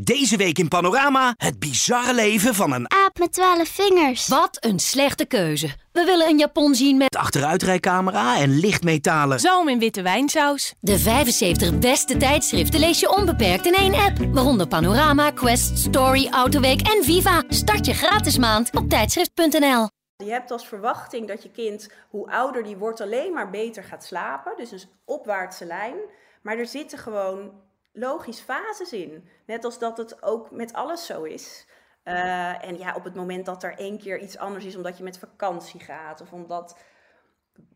Deze 0.00 0.36
week 0.36 0.58
in 0.58 0.68
Panorama 0.68 1.34
het 1.36 1.58
bizarre 1.58 2.14
leven 2.14 2.54
van 2.54 2.72
een 2.72 2.90
Aap 2.90 3.18
met 3.18 3.32
twaalf 3.32 3.68
vingers. 3.68 4.28
Wat 4.28 4.64
een 4.64 4.78
slechte 4.78 5.24
keuze. 5.24 5.74
We 5.92 6.04
willen 6.04 6.28
een 6.28 6.38
Japon 6.38 6.74
zien 6.74 6.96
met 6.96 7.16
achteruitrijcamera 7.16 8.38
en 8.38 8.58
lichtmetalen. 8.58 9.40
Zoom 9.40 9.68
in 9.68 9.78
witte 9.78 10.02
wijnsaus. 10.02 10.74
de 10.80 10.98
75 10.98 11.78
beste 11.78 12.16
tijdschriften 12.16 12.80
lees 12.80 13.00
je 13.00 13.16
onbeperkt 13.16 13.66
in 13.66 13.74
één 13.74 13.94
app. 13.94 14.18
Waaronder 14.32 14.68
Panorama, 14.68 15.30
Quest, 15.30 15.78
Story, 15.78 16.28
Autoweek 16.30 16.80
en 16.80 17.04
Viva. 17.04 17.42
Start 17.48 17.86
je 17.86 17.94
gratis 17.94 18.38
maand 18.38 18.76
op 18.76 18.88
tijdschrift.nl. 18.88 19.88
Je 20.16 20.30
hebt 20.30 20.50
als 20.50 20.66
verwachting 20.66 21.28
dat 21.28 21.42
je 21.42 21.50
kind, 21.50 21.90
hoe 22.10 22.30
ouder 22.30 22.62
die 22.62 22.76
wordt, 22.76 23.00
alleen 23.00 23.32
maar 23.32 23.50
beter 23.50 23.84
gaat 23.84 24.04
slapen. 24.04 24.52
Dus 24.56 24.70
een 24.70 24.82
opwaartse 25.04 25.64
lijn. 25.64 25.96
Maar 26.42 26.58
er 26.58 26.66
zitten 26.66 26.98
gewoon 26.98 27.50
logisch 27.98 28.40
fases 28.40 28.92
in. 28.92 29.28
Net 29.46 29.64
als 29.64 29.78
dat 29.78 29.96
het 29.96 30.22
ook 30.22 30.50
met 30.50 30.72
alles 30.72 31.06
zo 31.06 31.22
is. 31.22 31.66
Eh, 32.02 32.64
en 32.64 32.78
ja, 32.78 32.94
op 32.94 33.04
het 33.04 33.14
moment 33.14 33.46
dat 33.46 33.62
er 33.62 33.78
één 33.78 33.98
keer 33.98 34.18
iets 34.18 34.38
anders 34.38 34.64
is, 34.64 34.76
omdat 34.76 34.96
je 34.96 35.04
met 35.04 35.18
vakantie 35.18 35.80
gaat 35.80 36.20
of 36.20 36.32
omdat, 36.32 36.78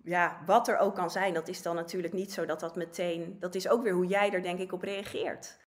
ja, 0.04 0.42
wat 0.46 0.68
er 0.68 0.78
ook 0.78 0.94
kan 0.94 1.10
zijn, 1.10 1.34
dat 1.34 1.48
is 1.48 1.62
dan 1.62 1.74
natuurlijk 1.74 2.12
niet 2.14 2.32
zo 2.32 2.44
dat 2.44 2.60
dat 2.60 2.76
meteen, 2.76 3.36
dat 3.40 3.54
is 3.54 3.68
ook 3.68 3.82
weer 3.82 3.92
hoe 3.92 4.06
jij 4.06 4.32
er 4.32 4.42
denk 4.42 4.58
ik 4.58 4.72
op 4.72 4.82
reageert. 4.82 5.60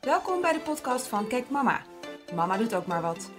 Welkom 0.00 0.40
bij 0.40 0.52
de 0.52 0.60
podcast 0.60 1.06
van 1.06 1.26
Kijk 1.26 1.50
Mama. 1.50 1.82
Mama 2.34 2.56
doet 2.56 2.74
ook 2.74 2.86
maar 2.86 3.02
wat. 3.02 3.30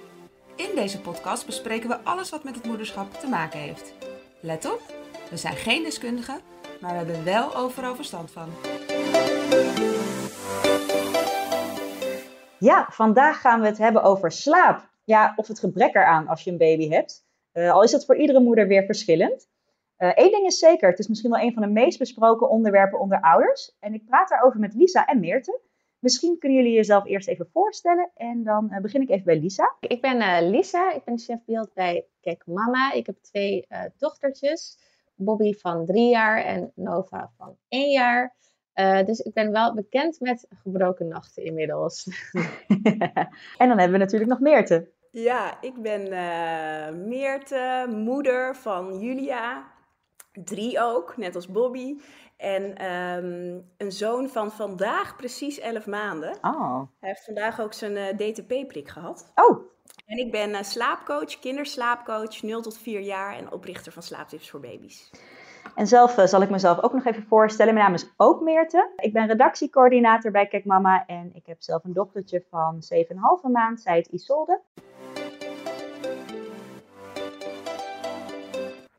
In 0.56 0.76
deze 0.76 1.02
podcast 1.02 1.46
bespreken 1.46 1.90
we 1.90 2.04
alles 2.04 2.30
wat 2.30 2.44
met 2.44 2.56
het 2.56 2.66
moederschap 2.66 3.14
te 3.14 3.28
maken 3.28 3.60
heeft. 3.60 3.94
Let 4.42 4.66
op, 4.66 4.82
we 5.30 5.38
zijn 5.38 5.56
geen 5.56 5.84
deskundigen, 5.84 6.42
maar 6.82 6.92
we 6.92 6.98
hebben 6.98 7.24
wel 7.24 7.56
overal 7.56 7.96
verstand 7.96 8.32
van. 8.32 8.50
Ja, 12.60 12.88
vandaag 12.92 13.42
gaan 13.42 13.62
we 13.62 13.68
het 13.68 13.78
hebben 13.78 14.04
over 14.04 14.32
slaap. 14.32 14.90
Ja, 15.04 15.34
of 15.36 15.48
het 15.48 15.60
gebrek 15.60 15.96
eraan 15.96 16.28
als 16.28 16.44
je 16.44 16.52
een 16.52 16.58
baby 16.58 16.90
hebt. 16.90 17.28
Eh, 17.52 17.72
al 17.72 17.84
is 17.84 17.92
het 17.92 18.06
voor 18.06 18.18
iedere 18.18 18.40
moeder 18.40 18.68
weer 18.68 18.86
verschillend. 18.86 19.48
Eén 19.98 20.32
ding 20.32 20.46
is 20.46 20.60
zeker, 20.60 20.90
het 20.90 21.00
is 21.00 21.08
misschien 21.08 21.32
wel 21.32 21.42
een 21.42 21.54
van 21.54 21.62
de 21.62 21.68
meest 21.68 22.00
besproken 22.00 22.50
onderwerpen 22.50 23.00
onder 23.00 23.22
ouders. 23.22 23.76
En 23.80 23.94
ik 23.94 24.06
praat 24.06 24.30
daarover 24.30 24.60
met 24.60 24.74
Lisa 24.74 25.06
en 25.06 25.20
Meerte. 25.20 25.60
Misschien 26.00 26.38
kunnen 26.38 26.58
jullie 26.58 26.76
jezelf 26.76 27.06
eerst 27.06 27.28
even 27.28 27.50
voorstellen 27.54 28.12
en 28.16 28.44
dan 28.44 28.70
eh, 28.70 28.82
begin 28.82 29.02
ik 29.02 29.10
even 29.10 29.26
bij 29.26 29.40
Lisa. 29.40 29.76
Ik 29.80 30.02
ben 30.02 30.22
eh, 30.22 30.50
Lisa, 30.50 30.92
ik 30.92 31.04
ben 31.04 31.20
chef 31.20 31.40
beeld 31.46 31.74
bij 31.74 32.06
Kijk 32.22 32.46
Mama. 32.46 32.92
Ik 32.94 33.06
heb 33.06 33.18
twee 33.22 33.66
eh, 33.68 33.82
dochtertjes, 33.98 34.80
Bobby 35.20 35.54
van 35.54 35.86
drie 35.86 36.10
jaar 36.10 36.44
en 36.44 36.72
Nova 36.76 37.32
van 37.38 37.58
één 37.68 37.92
jaar. 37.92 38.36
Eh, 38.74 39.06
dus 39.06 39.20
ik 39.20 39.34
ben 39.34 39.52
wel 39.52 39.74
bekend 39.74 40.20
met 40.20 40.48
gebroken 40.50 41.08
nachten 41.08 41.44
inmiddels. 41.44 42.08
en 43.58 43.68
dan 43.68 43.78
hebben 43.78 43.92
we 43.92 43.98
natuurlijk 43.98 44.30
nog 44.30 44.40
Meerte. 44.40 44.90
Ja, 45.12 45.62
ik 45.62 45.82
ben 45.82 46.12
eh, 46.12 46.96
Meerte, 46.96 47.86
moeder 47.90 48.56
van 48.56 49.00
Julia, 49.00 49.68
drie 50.32 50.82
ook, 50.82 51.18
net 51.18 51.36
als 51.36 51.48
Bobby. 51.48 51.98
En 52.38 52.76
ehm, 52.76 53.60
een 53.78 53.92
zoon 53.92 54.30
van 54.30 54.52
vandaag 54.52 55.16
precies 55.16 55.60
11 55.60 55.86
maanden. 55.86 56.38
Oh. 56.42 56.82
Hij 57.00 57.10
heeft 57.10 57.26
vandaag 57.26 57.62
ook 57.62 57.74
zijn 57.74 57.98
eh, 57.98 58.16
DTP-prik 58.18 58.88
gehad. 58.88 59.32
Oh, 59.36 59.60
En 60.10 60.18
ik 60.18 60.32
ben 60.32 60.54
eh, 60.54 60.64
slaapcoach, 60.64 61.40
kinderslaapcoach, 61.40 62.42
0 62.42 62.62
tot 62.62 62.78
4 62.78 63.00
jaar 63.00 63.36
en 63.36 63.52
oprichter 63.52 63.92
van 63.92 64.04
Slaaptips 64.04 64.50
voor 64.50 64.60
Baby's. 64.60 65.10
en 65.76 65.88
zelf 65.88 66.18
eh, 66.18 66.26
zal 66.26 66.42
ik 66.42 66.50
mezelf 66.50 66.82
ook 66.82 66.94
nog 66.94 67.06
even 67.06 67.24
voorstellen. 67.24 67.74
Mijn 67.74 67.86
naam 67.86 67.96
is 67.96 68.14
ook 68.18 68.42
Meerte. 68.42 68.92
Ik 68.96 69.14
ben 69.14 69.28
redactiecoördinator 69.28 70.32
bij 70.32 70.48
Kijk 70.48 70.66
Mama 70.66 71.06
en 71.06 71.32
ik 71.34 71.46
heb 71.46 71.62
zelf 71.62 71.84
een 71.84 71.94
dochtertje 71.94 72.46
van 72.50 72.84
7,5 73.44 73.52
maand. 73.52 73.82
Zij 73.82 73.94
heet 73.94 74.08
Isolde. 74.08 74.62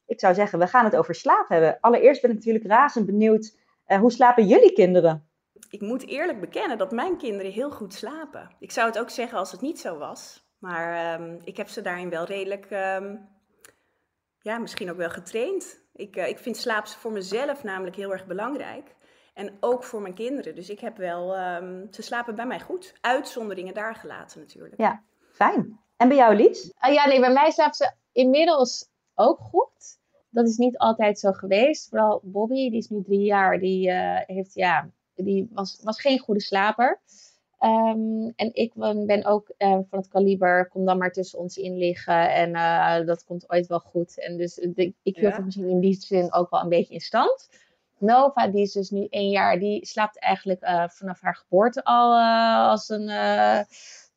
Ik 0.06 0.20
zou 0.20 0.34
zeggen, 0.34 0.59
we 0.59 0.66
gaan 0.66 0.84
het 0.84 0.97
over 0.97 1.15
slaap 1.15 1.49
hebben. 1.49 1.78
Allereerst 1.81 2.20
ben 2.22 2.31
ik 2.31 2.37
natuurlijk 2.37 2.66
razend 2.66 3.06
benieuwd, 3.06 3.56
eh, 3.84 3.99
hoe 3.99 4.12
slapen 4.12 4.47
jullie 4.47 4.72
kinderen? 4.72 5.28
Ik 5.70 5.81
moet 5.81 6.06
eerlijk 6.06 6.41
bekennen 6.41 6.78
dat 6.78 6.93
mijn 6.93 7.16
kinderen 7.16 7.53
heel 7.53 7.70
goed 7.70 7.94
slapen. 7.94 8.50
Ik 8.59 8.70
zou 8.70 8.87
het 8.87 8.99
ook 8.99 9.10
zeggen 9.10 9.38
als 9.38 9.53
het 9.53 9.60
niet 9.60 9.81
zo 9.81 9.99
was. 9.99 10.49
Maar 10.60 11.15
ehm, 11.15 11.38
ik 11.44 11.56
heb 11.56 11.69
ze 11.69 11.81
daarin 11.81 12.10
wel 12.10 12.25
redelijk, 12.25 12.66
ehm, 12.71 13.16
ja, 14.41 14.59
misschien 14.59 14.91
ook 14.91 14.97
wel 14.97 15.10
getraind. 15.10 15.82
Ik, 15.93 16.16
eh, 16.16 16.28
ik 16.28 16.38
vind 16.38 16.56
slaap 16.56 16.87
voor 16.87 17.12
mezelf 17.12 17.62
namelijk 17.62 17.97
heel 17.97 18.12
erg 18.12 18.26
belangrijk. 18.26 18.94
En 19.34 19.56
ook 19.60 19.84
voor 19.84 20.03
mijn 20.03 20.15
kinderen. 20.15 20.54
Dus 20.54 20.70
ik 20.70 20.81
heb 20.81 20.97
wel, 20.97 21.37
ehm, 21.37 21.87
ze 21.91 22.03
slapen 22.03 22.34
bij 22.34 22.47
mij 22.47 22.60
goed. 22.60 22.94
Uitzonderingen 23.00 23.75
daar 23.75 23.94
gelaten 23.94 24.41
natuurlijk. 24.41 24.75
Ja, 24.76 25.03
fijn. 25.32 25.81
En 25.97 26.09
bij 26.09 26.16
jou, 26.16 26.34
Lies? 26.34 26.72
Ah 26.78 26.93
ja, 26.93 27.06
nee, 27.06 27.20
bij 27.20 27.32
mij 27.32 27.50
slaapt 27.50 27.76
ze 27.76 27.93
inmiddels 28.12 28.88
ook 29.15 29.38
goed. 29.38 29.99
Dat 30.31 30.49
is 30.49 30.56
niet 30.56 30.78
altijd 30.78 31.19
zo 31.19 31.32
geweest. 31.32 31.88
Vooral 31.88 32.20
Bobby, 32.22 32.70
die 32.70 32.78
is 32.78 32.88
nu 32.88 33.03
drie 33.03 33.25
jaar, 33.25 33.59
die, 33.59 33.91
eh, 33.91 34.37
heeft, 34.37 34.54
ja, 34.54 34.91
die 35.15 35.49
was, 35.53 35.81
was 35.82 36.00
geen 36.00 36.19
goede 36.19 36.41
slaper. 36.41 37.00
Ehm, 37.60 38.31
en 38.37 38.50
ik 38.53 38.72
ben 39.06 39.25
ook 39.25 39.53
eh, 39.56 39.71
van 39.71 39.98
het 39.98 40.09
kaliber, 40.09 40.69
kom 40.69 40.84
dan 40.84 40.98
maar 40.98 41.12
tussen 41.12 41.38
ons 41.38 41.56
in 41.56 41.76
liggen 41.76 42.34
en 42.34 42.54
eh, 42.54 43.06
dat 43.06 43.25
komt 43.25 43.50
ooit 43.50 43.66
wel 43.66 43.81
goed. 43.81 44.21
En 44.21 44.37
dus 44.37 44.59
eh, 44.59 44.71
ik, 44.75 44.94
hield 45.03 45.16
Ja. 45.16 45.31
het 45.31 45.44
misschien 45.44 45.69
in 45.69 45.81
die 45.81 46.00
zin 46.00 46.32
ook 46.32 46.50
wel 46.50 46.60
een 46.60 46.69
beetje 46.69 46.94
in 46.94 47.00
stand. 47.00 47.49
Nova, 47.99 48.49
die 48.49 48.62
is 48.62 48.72
dus 48.72 48.91
nu 48.91 49.06
één 49.10 49.31
jaar, 49.31 49.59
die 49.59 49.87
slaapt 49.87 50.19
eigenlijk 50.19 50.91
vanaf 50.91 51.20
haar 51.20 51.37
geboorte 51.37 51.84
al 51.84 52.19
als 52.69 52.88
een 52.88 53.06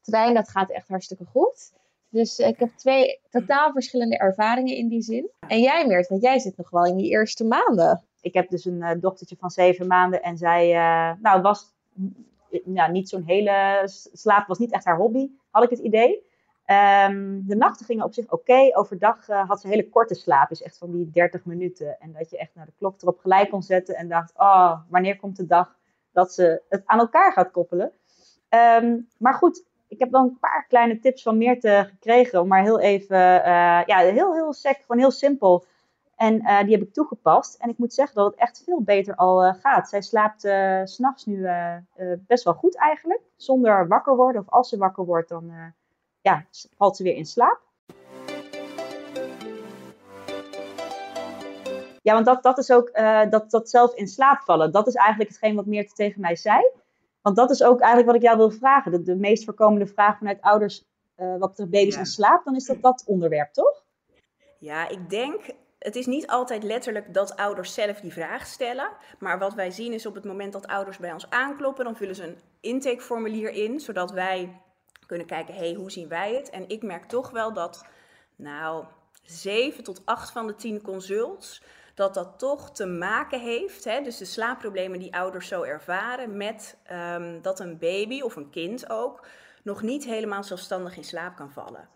trein. 0.01 0.33
Dat 0.33 0.49
gaat 0.49 0.71
echt 0.71 0.87
hartstikke 0.87 1.25
goed. 1.25 1.73
Dus 2.09 2.39
ik 2.39 2.59
heb 2.59 2.69
twee 2.75 3.19
totaal 3.29 3.71
verschillende 3.71 4.17
ervaringen 4.17 4.75
in 4.75 4.87
die 4.87 5.01
zin. 5.01 5.29
En 5.47 5.59
jij, 5.59 5.87
Meert, 5.87 6.07
want 6.07 6.21
jij 6.21 6.39
zit 6.39 6.57
nog 6.57 6.69
wel 6.69 6.85
in 6.85 6.95
die 6.95 7.09
eerste 7.09 7.43
maanden. 7.43 8.03
Ik 8.21 8.33
heb 8.33 8.49
dus 8.49 8.65
een 8.65 8.99
dochtertje 8.99 9.35
van 9.39 9.49
zeven 9.49 9.87
maanden 9.87 10.21
en 10.21 10.37
zij 10.37 10.71
nou, 11.21 11.41
was 11.41 11.73
ja, 12.65 12.87
niet 12.87 13.09
zo'n 13.09 13.23
hele 13.23 13.81
slaap, 14.13 14.47
was 14.47 14.57
niet 14.57 14.71
echt 14.71 14.85
haar 14.85 14.97
hobby, 14.97 15.29
had 15.49 15.63
ik 15.63 15.69
het 15.69 15.79
idee. 15.79 16.31
Ehm, 16.65 17.39
de 17.43 17.55
nachten 17.55 17.85
gingen 17.85 18.05
op 18.05 18.13
zich 18.13 18.31
oké. 18.31 18.69
Overdag 18.71 19.29
eh, 19.29 19.47
had 19.49 19.61
ze 19.61 19.67
hele 19.67 19.89
korte 19.89 20.15
slaap, 20.15 20.51
is 20.51 20.61
echt 20.61 20.77
van 20.77 20.91
die 20.91 21.09
30 21.11 21.45
minuten. 21.45 21.99
En 21.99 22.13
dat 22.13 22.29
je 22.29 22.37
echt 22.37 22.55
naar 22.55 22.65
de 22.65 22.73
klok 22.77 23.01
erop 23.01 23.19
gelijk 23.19 23.49
kon 23.49 23.61
zetten 23.61 23.95
en 23.95 24.07
dacht, 24.07 24.33
oh, 24.35 24.79
wanneer 24.89 25.17
komt 25.17 25.37
de 25.37 25.45
dag 25.45 25.75
dat 26.11 26.33
ze 26.33 26.61
het 26.69 26.81
aan 26.85 26.99
elkaar 26.99 27.33
gaat 27.33 27.51
koppelen. 27.51 27.91
Ehm, 28.49 28.99
maar 29.17 29.33
goed, 29.33 29.65
ik 29.87 29.99
heb 29.99 30.11
dan 30.11 30.23
een 30.23 30.39
paar 30.39 30.65
kleine 30.67 30.99
tips 30.99 31.23
van 31.23 31.37
Meerte 31.37 31.85
gekregen, 31.89 32.41
om 32.41 32.47
maar 32.47 32.63
heel 32.63 32.79
even, 32.79 33.43
eh, 33.43 33.83
ja, 33.85 33.97
heel, 33.97 34.33
heel 34.33 34.53
sec, 34.53 34.77
gewoon 34.81 35.01
heel 35.01 35.11
simpel. 35.11 35.65
En 36.23 36.41
eh, 36.41 36.63
die 36.63 36.71
heb 36.77 36.81
ik 36.81 36.93
toegepast. 36.93 37.55
En 37.55 37.69
ik 37.69 37.77
moet 37.77 37.93
zeggen 37.93 38.15
dat 38.15 38.31
het 38.31 38.39
echt 38.39 38.61
veel 38.65 38.81
beter 38.81 39.15
al 39.15 39.43
eh, 39.43 39.53
gaat. 39.53 39.89
Zij 39.89 40.01
slaapt 40.01 40.41
s 40.41 40.93
s'nachts 40.95 41.25
nu 41.25 41.47
best 42.27 42.43
wel 42.43 42.53
goed 42.53 42.77
eigenlijk. 42.77 43.21
Zonder 43.35 43.87
wakker 43.87 44.15
worden. 44.15 44.41
Of 44.41 44.49
als 44.49 44.69
ze 44.69 44.77
wakker 44.77 45.05
wordt, 45.05 45.29
dan 45.29 45.51
ja, 46.21 46.45
valt 46.77 46.97
ze 46.97 47.03
weer 47.03 47.15
in 47.15 47.25
slaap. 47.25 47.61
Ja, 52.01 52.13
want 52.13 52.25
dat, 52.25 52.43
dat 52.43 52.57
is 52.57 52.71
ook 52.71 52.91
dat, 53.29 53.51
dat 53.51 53.69
zelf 53.69 53.93
in 53.93 54.07
slaap 54.07 54.41
vallen. 54.41 54.71
Dat 54.71 54.87
is 54.87 54.95
eigenlijk 54.95 55.29
hetgeen 55.29 55.55
wat 55.55 55.65
Meerte 55.65 55.93
tegen 55.93 56.21
mij 56.21 56.35
zei. 56.35 56.71
Want 57.21 57.35
dat 57.35 57.49
is 57.49 57.63
ook 57.63 57.79
eigenlijk 57.79 58.05
wat 58.11 58.15
ik 58.15 58.21
jou 58.21 58.37
wil 58.37 58.51
vragen. 58.51 58.91
De, 58.91 59.01
de 59.01 59.15
meest 59.15 59.43
voorkomende 59.43 59.87
vraag 59.87 60.17
vanuit 60.17 60.41
ouders 60.41 60.85
wat 61.15 61.49
betreft 61.49 61.71
baby's 61.71 61.93
Ja. 61.93 61.99
in 61.99 62.05
slaap. 62.05 62.43
Dan 62.43 62.55
is 62.55 62.65
dat 62.65 62.81
dat 62.81 63.03
onderwerp, 63.05 63.53
toch? 63.53 63.83
Ja, 64.59 64.89
ik 64.89 65.09
denk, 65.09 65.41
het 65.83 65.95
is 65.95 66.05
niet 66.05 66.27
altijd 66.27 66.63
letterlijk 66.63 67.13
dat 67.13 67.35
ouders 67.35 67.73
zelf 67.73 67.99
die 67.99 68.13
vraag 68.13 68.47
stellen. 68.47 68.89
Maar 69.19 69.39
wat 69.39 69.53
wij 69.53 69.71
zien 69.71 69.93
is 69.93 70.05
op 70.05 70.15
het 70.15 70.23
moment 70.23 70.53
dat 70.53 70.67
ouders 70.67 70.97
bij 70.97 71.13
ons 71.13 71.29
aankloppen, 71.29 71.85
dan 71.85 71.95
vullen 71.95 72.15
ze 72.15 72.23
een 72.23 72.39
intakeformulier 72.59 73.49
in, 73.49 73.79
zodat 73.79 74.11
wij 74.11 74.61
kunnen 75.05 75.27
kijken, 75.27 75.53
hey, 75.53 75.73
hoe 75.73 75.91
zien 75.91 76.07
wij 76.07 76.33
het? 76.35 76.49
En 76.49 76.69
ik 76.69 76.83
merk 76.83 77.03
toch 77.03 77.29
wel 77.29 77.53
dat, 77.53 77.85
nou, 78.35 78.85
7 79.23 79.83
tot 79.83 80.01
8 80.05 80.31
van 80.31 80.47
de 80.47 80.55
10 80.55 80.81
consults, 80.81 81.63
dat 81.93 82.13
dat 82.13 82.39
toch 82.39 82.71
te 82.71 82.85
maken 82.85 83.39
heeft, 83.39 83.83
hè, 83.83 84.01
dus 84.01 84.17
de 84.17 84.25
slaapproblemen 84.25 84.99
die 84.99 85.15
ouders 85.15 85.47
zo 85.47 85.61
ervaren, 85.61 86.37
met 86.37 86.77
ehm, 86.83 87.41
dat 87.41 87.59
een 87.59 87.77
baby 87.77 88.21
of 88.21 88.35
een 88.35 88.49
kind 88.49 88.89
ook 88.89 89.27
nog 89.63 89.81
niet 89.81 90.03
helemaal 90.03 90.43
zelfstandig 90.43 90.97
in 90.97 91.03
slaap 91.03 91.35
kan 91.35 91.51
vallen. 91.51 91.89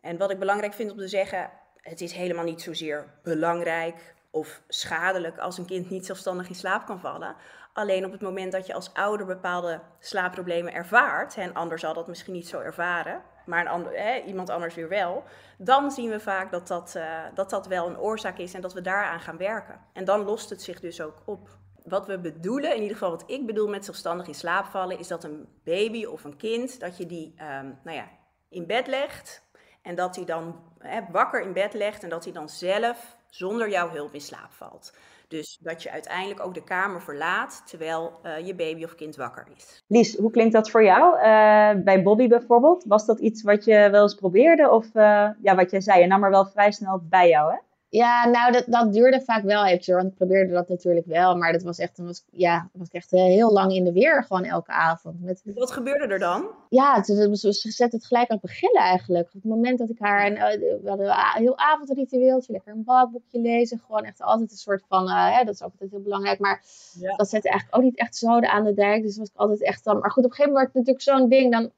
En 0.00 0.16
wat 0.18 0.30
ik 0.30 0.38
belangrijk 0.38 0.74
vind 0.74 0.90
om 0.90 0.98
te 0.98 1.08
zeggen, 1.08 1.50
het 1.82 2.00
is 2.00 2.12
helemaal 2.12 2.44
niet 2.44 2.62
zozeer 2.62 3.06
belangrijk 3.22 4.14
of 4.30 4.62
schadelijk 4.68 5.38
als 5.38 5.58
een 5.58 5.66
kind 5.66 5.90
niet 5.90 6.06
zelfstandig 6.06 6.48
in 6.48 6.54
slaap 6.54 6.86
kan 6.86 7.00
vallen. 7.00 7.36
Alleen 7.72 8.04
op 8.04 8.12
het 8.12 8.20
moment 8.20 8.52
dat 8.52 8.66
je 8.66 8.74
als 8.74 8.94
ouder 8.94 9.26
bepaalde 9.26 9.80
slaapproblemen 9.98 10.72
ervaart, 10.72 11.36
en 11.36 11.54
ander 11.54 11.78
zal 11.78 11.94
dat 11.94 12.06
misschien 12.06 12.32
niet 12.32 12.48
zo 12.48 12.60
ervaren, 12.60 13.22
maar 13.46 13.60
een 13.60 13.68
ander, 13.68 13.92
hè, 13.92 14.20
iemand 14.20 14.50
anders 14.50 14.74
weer 14.74 14.88
wel, 14.88 15.24
dan 15.58 15.90
zien 15.90 16.10
we 16.10 16.20
vaak 16.20 16.50
dat 16.50 16.68
dat, 16.68 16.94
eh, 16.94 17.20
dat 17.34 17.50
dat 17.50 17.66
wel 17.66 17.86
een 17.86 17.98
oorzaak 17.98 18.38
is 18.38 18.54
en 18.54 18.60
dat 18.60 18.72
we 18.72 18.80
daaraan 18.80 19.20
gaan 19.20 19.36
werken. 19.36 19.80
En 19.92 20.04
dan 20.04 20.24
lost 20.24 20.50
het 20.50 20.62
zich 20.62 20.80
dus 20.80 21.00
ook 21.00 21.22
op. 21.24 21.60
wat 21.82 22.06
we 22.06 22.18
bedoelen, 22.18 22.70
in 22.70 22.82
ieder 22.82 22.96
geval 22.96 23.10
wat 23.10 23.30
ik 23.30 23.46
bedoel 23.46 23.68
met 23.68 23.84
zelfstandig 23.84 24.26
in 24.26 24.34
slaap 24.34 24.64
vallen, 24.64 24.98
is 24.98 25.08
dat 25.08 25.24
een 25.24 25.48
baby 25.64 26.04
of 26.04 26.24
een 26.24 26.36
kind, 26.36 26.80
dat 26.80 26.96
je 26.96 27.06
die 27.06 27.34
ehm, 27.36 27.70
nou 27.84 27.96
ja, 27.96 28.08
in 28.48 28.66
bed 28.66 28.86
legt 28.86 29.41
en 29.82 29.94
dat 29.94 30.16
hij 30.16 30.24
dan 30.24 30.54
hè, 30.78 31.00
wakker 31.10 31.42
in 31.42 31.52
bed 31.52 31.74
legt 31.74 32.02
en 32.02 32.08
dat 32.08 32.24
hij 32.24 32.32
dan 32.32 32.48
zelf 32.48 33.16
zonder 33.28 33.70
jouw 33.70 33.88
hulp 33.88 34.14
in 34.14 34.20
slaap 34.20 34.52
valt. 34.52 34.92
Dus 35.28 35.58
dat 35.60 35.82
je 35.82 35.90
uiteindelijk 35.90 36.40
ook 36.40 36.54
de 36.54 36.64
kamer 36.64 37.02
verlaat 37.02 37.62
terwijl 37.66 38.20
uh, 38.22 38.46
je 38.46 38.54
baby 38.54 38.84
of 38.84 38.94
kind 38.94 39.16
wakker 39.16 39.46
is. 39.56 39.84
Lies, 39.86 40.16
hoe 40.16 40.30
klinkt 40.30 40.52
dat 40.52 40.70
voor 40.70 40.84
jou? 40.84 41.16
Uh, 41.16 41.84
bij 41.84 42.02
Bobby 42.02 42.28
bijvoorbeeld, 42.28 42.84
was 42.84 43.06
dat 43.06 43.18
iets 43.18 43.42
wat 43.42 43.64
je 43.64 43.88
wel 43.90 44.02
eens 44.02 44.14
probeerde? 44.14 44.70
Of 44.70 44.84
uh, 44.84 45.28
ja, 45.42 45.54
wat 45.54 45.70
jij 45.70 45.80
zei, 45.80 46.00
je 46.00 46.06
nam 46.06 46.24
er 46.24 46.30
wel 46.30 46.46
vrij 46.46 46.72
snel 46.72 47.00
bij 47.08 47.28
jou, 47.28 47.52
hè? 47.52 47.58
Ja, 47.92 48.26
nou, 48.26 48.52
dat, 48.52 48.64
dat 48.66 48.92
duurde 48.92 49.20
vaak 49.20 49.42
wel 49.42 49.66
even, 49.66 49.94
want 49.94 50.08
ik 50.08 50.14
probeerde 50.14 50.52
dat 50.52 50.68
natuurlijk 50.68 51.06
wel. 51.06 51.36
Maar 51.36 51.52
dat 51.52 51.62
was 51.62 51.78
echt, 51.78 51.98
was, 51.98 52.24
ja, 52.30 52.68
was 52.72 52.88
echt 52.88 53.12
eh, 53.12 53.22
heel 53.22 53.52
lang 53.52 53.72
in 53.72 53.84
de 53.84 53.92
weer, 53.92 54.24
gewoon 54.24 54.44
elke 54.44 54.70
avond. 54.70 55.20
Met... 55.20 55.42
Wat 55.44 55.70
gebeurde 55.70 56.06
er 56.06 56.18
dan? 56.18 56.46
Ja, 56.68 57.02
ze, 57.02 57.36
ze, 57.36 57.52
ze 57.52 57.70
zette 57.70 57.96
het 57.96 58.06
gelijk 58.06 58.30
aan 58.30 58.38
het 58.40 58.50
beginnen 58.50 58.82
eigenlijk. 58.82 59.26
Op 59.26 59.32
het 59.32 59.44
moment 59.44 59.78
dat 59.78 59.90
ik 59.90 59.98
haar, 59.98 60.24
en, 60.24 60.36
eh, 60.36 60.58
we 60.82 60.88
hadden 60.88 61.06
een 61.06 61.42
heel 61.42 61.58
avondritueeltje, 61.58 62.52
lekker 62.52 62.72
een 62.72 62.84
balboekje 62.84 63.40
lezen. 63.40 63.82
Gewoon 63.86 64.04
echt 64.04 64.22
altijd 64.22 64.50
een 64.50 64.56
soort 64.56 64.84
van, 64.88 65.08
uh, 65.08 65.44
dat 65.44 65.54
is 65.54 65.62
ook 65.62 65.70
altijd 65.70 65.90
heel 65.90 66.02
belangrijk. 66.02 66.38
Maar 66.38 66.64
ja. 66.98 67.16
dat 67.16 67.28
zette 67.28 67.48
eigenlijk 67.48 67.78
ook 67.78 67.90
niet 67.90 67.98
echt 67.98 68.16
zoden 68.16 68.50
aan 68.50 68.64
de 68.64 68.74
dijk. 68.74 69.02
Dus 69.02 69.16
was 69.16 69.28
ik 69.28 69.36
altijd 69.36 69.62
echt 69.62 69.84
dan, 69.84 69.98
maar 69.98 70.10
goed, 70.10 70.24
op 70.24 70.30
een 70.30 70.36
gegeven 70.36 70.52
moment 70.52 70.72
werd 70.72 70.86
het 70.86 70.96
natuurlijk 70.96 71.20
zo'n 71.20 71.38
ding, 71.38 71.52
dan 71.52 71.70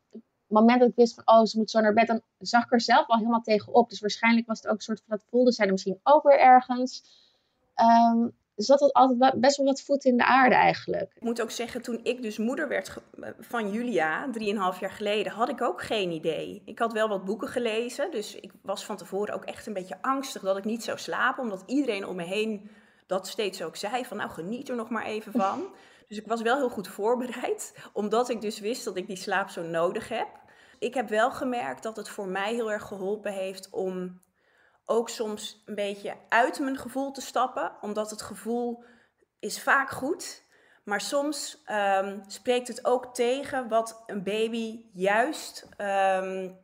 moment 0.46 0.80
dat 0.80 0.88
ik 0.88 0.96
wist 0.96 1.14
van, 1.14 1.36
oh, 1.36 1.44
ze 1.44 1.58
moet 1.58 1.70
zo 1.70 1.80
naar 1.80 1.94
bed, 1.94 2.06
dan 2.06 2.20
zag 2.38 2.64
ik 2.64 2.72
er 2.72 2.80
zelf 2.80 3.06
al 3.06 3.16
helemaal 3.16 3.42
tegenop. 3.42 3.88
Dus 3.88 4.00
waarschijnlijk 4.00 4.46
was 4.46 4.58
het 4.58 4.66
ook 4.66 4.76
een 4.76 4.82
soort 4.82 5.02
van, 5.06 5.16
dat 5.16 5.26
voelde 5.30 5.52
zij 5.52 5.66
er 5.66 5.72
misschien 5.72 6.00
ook 6.02 6.22
weer 6.22 6.38
ergens. 6.38 7.02
Um, 8.12 8.34
dus 8.54 8.66
dat 8.66 8.80
had 8.80 8.92
altijd 8.92 9.40
best 9.40 9.56
wel 9.56 9.66
wat 9.66 9.82
voet 9.82 10.04
in 10.04 10.16
de 10.16 10.24
aarde 10.24 10.54
eigenlijk. 10.54 11.12
Ik 11.14 11.22
moet 11.22 11.42
ook 11.42 11.50
zeggen, 11.50 11.82
toen 11.82 12.00
ik 12.02 12.22
dus 12.22 12.38
moeder 12.38 12.68
werd 12.68 12.96
van 13.38 13.70
Julia, 13.70 14.30
drieënhalf 14.30 14.80
jaar 14.80 14.90
geleden, 14.90 15.32
had 15.32 15.48
ik 15.48 15.62
ook 15.62 15.82
geen 15.82 16.10
idee. 16.10 16.62
Ik 16.64 16.78
had 16.78 16.92
wel 16.92 17.08
wat 17.08 17.24
boeken 17.24 17.48
gelezen, 17.48 18.10
dus 18.10 18.34
ik 18.34 18.52
was 18.62 18.84
van 18.84 18.96
tevoren 18.96 19.34
ook 19.34 19.44
echt 19.44 19.66
een 19.66 19.72
beetje 19.72 20.02
angstig 20.02 20.42
dat 20.42 20.56
ik 20.56 20.64
niet 20.64 20.84
zou 20.84 20.98
slapen, 20.98 21.42
omdat 21.42 21.62
iedereen 21.66 22.06
om 22.06 22.16
me 22.16 22.22
heen 22.22 22.70
dat 23.06 23.28
steeds 23.28 23.62
ook 23.62 23.76
zei 23.76 24.04
van, 24.04 24.16
nou 24.16 24.30
geniet 24.30 24.68
er 24.68 24.76
nog 24.76 24.90
maar 24.90 25.04
even 25.04 25.32
van. 25.32 25.62
Dus 26.08 26.18
ik 26.18 26.26
was 26.26 26.42
wel 26.42 26.56
heel 26.56 26.70
goed 26.70 26.88
voorbereid, 26.88 27.74
omdat 27.92 28.28
ik 28.28 28.40
dus 28.40 28.60
wist 28.60 28.84
dat 28.84 28.96
ik 28.96 29.06
die 29.06 29.16
slaap 29.16 29.48
zo 29.48 29.62
nodig 29.62 30.08
heb. 30.08 30.28
Ik 30.78 30.94
heb 30.94 31.08
wel 31.08 31.30
gemerkt 31.30 31.82
dat 31.82 31.96
het 31.96 32.08
voor 32.08 32.26
mij 32.26 32.54
heel 32.54 32.72
erg 32.72 32.82
geholpen 32.86 33.32
heeft 33.32 33.70
om 33.70 34.22
ook 34.84 35.08
soms 35.08 35.62
een 35.66 35.74
beetje 35.74 36.14
uit 36.28 36.58
mijn 36.58 36.78
gevoel 36.78 37.10
te 37.10 37.20
stappen, 37.20 37.72
omdat 37.80 38.10
het 38.10 38.22
gevoel 38.22 38.84
is 39.38 39.62
vaak 39.62 39.90
goed, 39.90 40.44
maar 40.84 41.00
soms 41.00 41.62
um, 41.66 42.22
spreekt 42.26 42.68
het 42.68 42.84
ook 42.84 43.14
tegen 43.14 43.68
wat 43.68 44.02
een 44.06 44.22
baby 44.22 44.84
juist 44.92 45.68
um, 45.78 46.58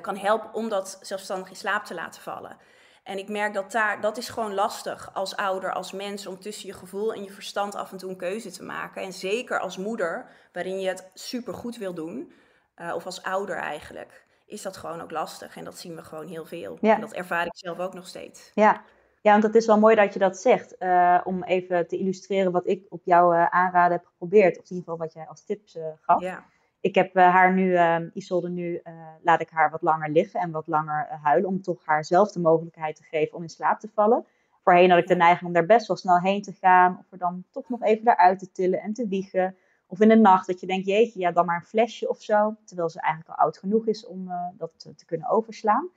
kan 0.00 0.16
helpen 0.16 0.54
om 0.54 0.68
dat 0.68 0.98
zelfstandig 1.00 1.48
in 1.48 1.56
slaap 1.56 1.84
te 1.84 1.94
laten 1.94 2.22
vallen. 2.22 2.56
En 3.02 3.18
ik 3.18 3.28
merk 3.28 3.54
dat 3.54 3.72
daar, 3.72 4.00
dat 4.00 4.16
is 4.16 4.28
gewoon 4.28 4.54
lastig 4.54 5.14
als 5.14 5.36
ouder, 5.36 5.72
als 5.72 5.92
mens, 5.92 6.26
om 6.26 6.40
tussen 6.40 6.66
je 6.66 6.74
gevoel 6.74 7.14
en 7.14 7.22
je 7.24 7.32
verstand 7.32 7.74
af 7.74 7.92
en 7.92 7.98
toe 7.98 8.10
een 8.10 8.16
keuze 8.16 8.50
te 8.50 8.64
maken. 8.64 9.02
En 9.02 9.12
zeker 9.12 9.60
als 9.60 9.76
moeder, 9.76 10.26
waarin 10.52 10.80
je 10.80 10.88
het 10.88 11.10
super 11.14 11.54
goed 11.54 11.76
wil 11.76 11.94
doen, 11.94 12.32
uh, 12.76 12.94
of 12.94 13.06
als 13.06 13.22
ouder 13.22 13.56
eigenlijk, 13.56 14.26
is 14.46 14.62
dat 14.62 14.76
gewoon 14.76 15.00
ook 15.00 15.10
lastig. 15.10 15.56
En 15.56 15.64
dat 15.64 15.78
zien 15.78 15.94
we 15.94 16.02
gewoon 16.02 16.26
heel 16.26 16.44
veel. 16.44 16.78
Ja. 16.80 16.94
En 16.94 17.00
dat 17.00 17.12
ervaar 17.12 17.46
ik 17.46 17.56
zelf 17.56 17.78
ook 17.78 17.94
nog 17.94 18.06
steeds. 18.06 18.50
Ja, 18.54 18.82
ja 19.20 19.32
want 19.32 19.42
het 19.42 19.54
is 19.54 19.66
wel 19.66 19.78
mooi 19.78 19.94
dat 19.94 20.12
je 20.12 20.18
dat 20.18 20.38
zegt. 20.38 20.74
Uh, 20.78 21.20
om 21.24 21.42
even 21.42 21.88
te 21.88 21.98
illustreren 21.98 22.52
wat 22.52 22.66
ik 22.66 22.86
op 22.88 23.00
jouw 23.04 23.34
uh, 23.34 23.46
aanraden 23.46 23.96
heb 23.96 24.06
geprobeerd. 24.06 24.58
Of 24.58 24.70
in 24.70 24.76
ieder 24.76 24.84
geval 24.84 24.98
wat 24.98 25.12
jij 25.12 25.26
als 25.26 25.44
tips 25.44 25.78
gaf. 26.00 26.20
Ja 26.20 26.44
ik 26.82 26.94
heb 26.94 27.16
uh, 27.16 27.30
haar 27.30 27.52
nu, 27.54 27.72
uh, 27.72 27.96
Isolde 28.12 28.48
nu, 28.48 28.80
uh, 28.84 28.92
laat 29.22 29.40
ik 29.40 29.50
haar 29.50 29.70
wat 29.70 29.82
langer 29.82 30.10
liggen 30.10 30.40
en 30.40 30.50
wat 30.50 30.66
langer 30.66 31.08
huilen. 31.22 31.48
Om 31.48 31.62
toch 31.62 31.86
haar 31.86 32.04
zelf 32.04 32.32
de 32.32 32.40
mogelijkheid 32.40 32.96
te 32.96 33.02
geven 33.02 33.36
om 33.36 33.42
in 33.42 33.48
slaap 33.48 33.80
te 33.80 33.88
vallen. 33.94 34.26
Voorheen 34.62 34.90
had 34.90 34.98
ik 34.98 35.06
de 35.06 35.14
neiging 35.14 35.46
om 35.46 35.52
daar 35.52 35.66
best 35.66 35.86
wel 35.86 35.96
snel 35.96 36.20
heen 36.20 36.42
te 36.42 36.52
gaan. 36.52 36.98
Of 36.98 37.12
er 37.12 37.18
dan 37.18 37.44
toch 37.50 37.68
nog 37.68 37.82
even 37.82 38.08
eruit 38.08 38.38
te 38.38 38.52
tillen 38.52 38.80
en 38.80 38.92
te 38.92 39.08
wiegen. 39.08 39.56
Of 39.86 40.00
in 40.00 40.08
de 40.08 40.16
nacht 40.16 40.46
dat 40.46 40.60
je 40.60 40.66
denkt, 40.66 40.86
jeetje, 40.86 41.20
ja, 41.20 41.32
dan 41.32 41.46
maar 41.46 41.56
een 41.56 41.66
flesje 41.66 42.08
of 42.08 42.22
zo. 42.22 42.56
Terwijl 42.64 42.88
ze 42.88 43.00
eigenlijk 43.00 43.38
al 43.38 43.44
oud 43.44 43.58
genoeg 43.58 43.86
is 43.86 44.06
om 44.06 44.30
dat 44.56 44.94
te, 44.96 45.04
kunnen 45.04 45.28
overslaan. 45.28 45.90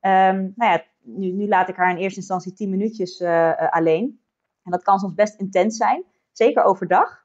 Um, 0.00 0.52
nou 0.56 0.72
ja, 0.72 0.84
nu, 1.00 1.30
nu, 1.30 1.48
laat 1.48 1.68
ik 1.68 1.76
haar 1.76 1.90
in 1.90 1.96
eerste 1.96 2.18
instantie 2.18 2.52
10 2.52 2.70
minuutjes 2.70 3.22
alleen. 3.70 4.20
En 4.62 4.70
dat 4.70 4.82
kan 4.82 4.98
soms 4.98 5.14
best 5.14 5.40
intens 5.40 5.76
zijn. 5.76 6.04
Zeker 6.32 6.62
overdag. 6.62 7.21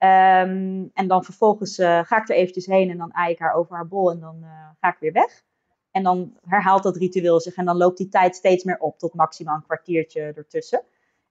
Um, 0.00 0.90
en 0.94 1.06
dan 1.06 1.24
vervolgens 1.24 1.78
uh, 1.78 2.04
ga 2.04 2.20
ik 2.20 2.28
er 2.28 2.36
eventjes 2.36 2.66
heen 2.66 2.90
en 2.90 2.98
dan 2.98 3.14
aai 3.14 3.32
ik 3.32 3.38
haar 3.38 3.54
over 3.54 3.74
haar 3.74 3.88
bol 3.88 4.10
en 4.10 4.20
dan 4.20 4.36
uh, 4.42 4.68
ga 4.80 4.88
ik 4.88 4.96
weer 5.00 5.12
weg. 5.12 5.42
En 5.90 6.02
dan 6.02 6.36
herhaalt 6.44 6.82
dat 6.82 6.96
ritueel 6.96 7.40
zich 7.40 7.54
en 7.54 7.64
dan 7.64 7.76
loopt 7.76 7.96
die 7.96 8.08
tijd 8.08 8.36
steeds 8.36 8.64
meer 8.64 8.78
op 8.78 8.98
tot 8.98 9.14
maximaal 9.14 9.56
een 9.56 9.62
kwartiertje 9.62 10.20
ertussen. 10.20 10.82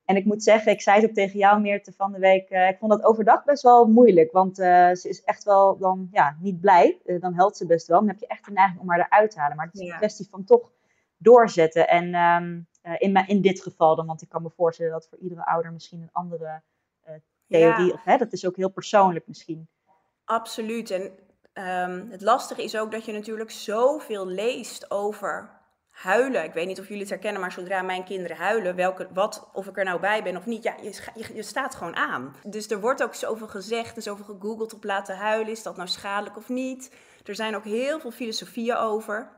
En 0.05 0.15
ik 0.15 0.25
moet 0.25 0.43
zeggen, 0.43 0.71
ik 0.71 0.81
zei 0.81 0.99
het 0.99 1.09
ook 1.09 1.15
tegen 1.15 1.39
jou 1.39 1.61
Meerte 1.61 1.93
van 1.93 2.11
de 2.11 2.19
week, 2.19 2.49
uh, 2.49 2.67
ik 2.67 2.77
vond 2.77 2.91
dat 2.91 3.03
overdag 3.03 3.43
best 3.43 3.63
wel 3.63 3.85
moeilijk. 3.85 4.31
Want 4.31 4.55
ze 4.55 5.05
is 5.09 5.23
echt 5.23 5.43
wel 5.43 5.77
dan 5.77 6.07
ja, 6.11 6.37
niet 6.39 6.61
blij, 6.61 7.01
dan 7.19 7.33
helpt 7.33 7.57
ze 7.57 7.65
best 7.65 7.87
wel. 7.87 7.99
Dan 7.99 8.07
heb 8.07 8.19
je 8.19 8.27
echt 8.27 8.45
de 8.45 8.51
neiging 8.51 8.79
om 8.79 8.89
haar 8.89 8.99
eruit 8.99 9.31
te 9.31 9.39
halen. 9.39 9.57
Maar 9.57 9.65
het 9.65 9.75
is 9.75 9.81
ja. 9.81 9.91
een 9.91 9.97
kwestie 9.97 10.27
van 10.29 10.43
toch 10.43 10.71
doorzetten. 11.17 11.87
En 11.87 12.15
um, 12.15 12.67
in, 12.97 13.15
in 13.27 13.41
dit 13.41 13.61
geval 13.61 13.95
dan, 13.95 14.05
want 14.05 14.21
ik 14.21 14.29
kan 14.29 14.41
me 14.41 14.49
voorstellen 14.49 14.91
dat 14.91 15.07
voor 15.09 15.17
iedere 15.17 15.45
ouder 15.45 15.71
misschien 15.71 16.01
een 16.01 16.11
andere 16.11 16.61
theorie. 17.47 17.93
Of, 17.93 18.03
hè, 18.03 18.17
dat 18.17 18.33
is 18.33 18.45
ook 18.45 18.55
heel 18.55 18.69
persoonlijk 18.69 19.27
misschien. 19.27 19.67
Absoluut. 20.25 20.91
En 20.91 21.03
um, 21.53 22.11
het 22.11 22.21
lastige 22.21 22.63
is 22.63 22.77
ook 22.77 22.91
dat 22.91 23.05
je 23.05 23.11
natuurlijk 23.11 23.51
zoveel 23.51 24.27
leest 24.27 24.91
over 24.91 25.57
huilen. 25.89 26.43
Ik 26.43 26.53
weet 26.53 26.67
niet 26.67 26.79
of 26.79 26.85
jullie 26.87 27.01
het 27.01 27.09
herkennen, 27.09 27.41
maar 27.41 27.51
zodra 27.51 27.81
mijn 27.81 28.03
kinderen 28.03 28.37
huilen, 28.37 28.75
welke, 28.75 29.07
wat, 29.13 29.49
of 29.53 29.67
ik 29.67 29.77
er 29.77 29.83
nou 29.83 29.99
bij 29.99 30.23
ben 30.23 30.37
of 30.37 30.45
niet, 30.45 30.63
ja, 30.63 30.75
je, 30.81 31.01
je, 31.15 31.35
je, 31.35 31.43
staat 31.43 31.75
gewoon 31.75 31.95
aan. 31.95 32.35
Dus 32.43 32.69
er 32.69 32.79
wordt 32.79 33.03
ook 33.03 33.15
zoveel 33.15 33.47
gezegd 33.47 33.95
en 33.95 34.01
zoveel 34.01 34.25
gegoogeld 34.25 34.73
op 34.73 34.83
laten 34.83 35.17
huilen. 35.17 35.51
Is 35.51 35.63
dat 35.63 35.75
nou 35.75 35.87
schadelijk 35.87 36.37
of 36.37 36.49
niet? 36.49 36.95
Er 37.25 37.35
zijn 37.35 37.55
ook 37.55 37.63
heel 37.63 37.99
veel 37.99 38.11
filosofieën 38.11 38.75
over. 38.75 39.29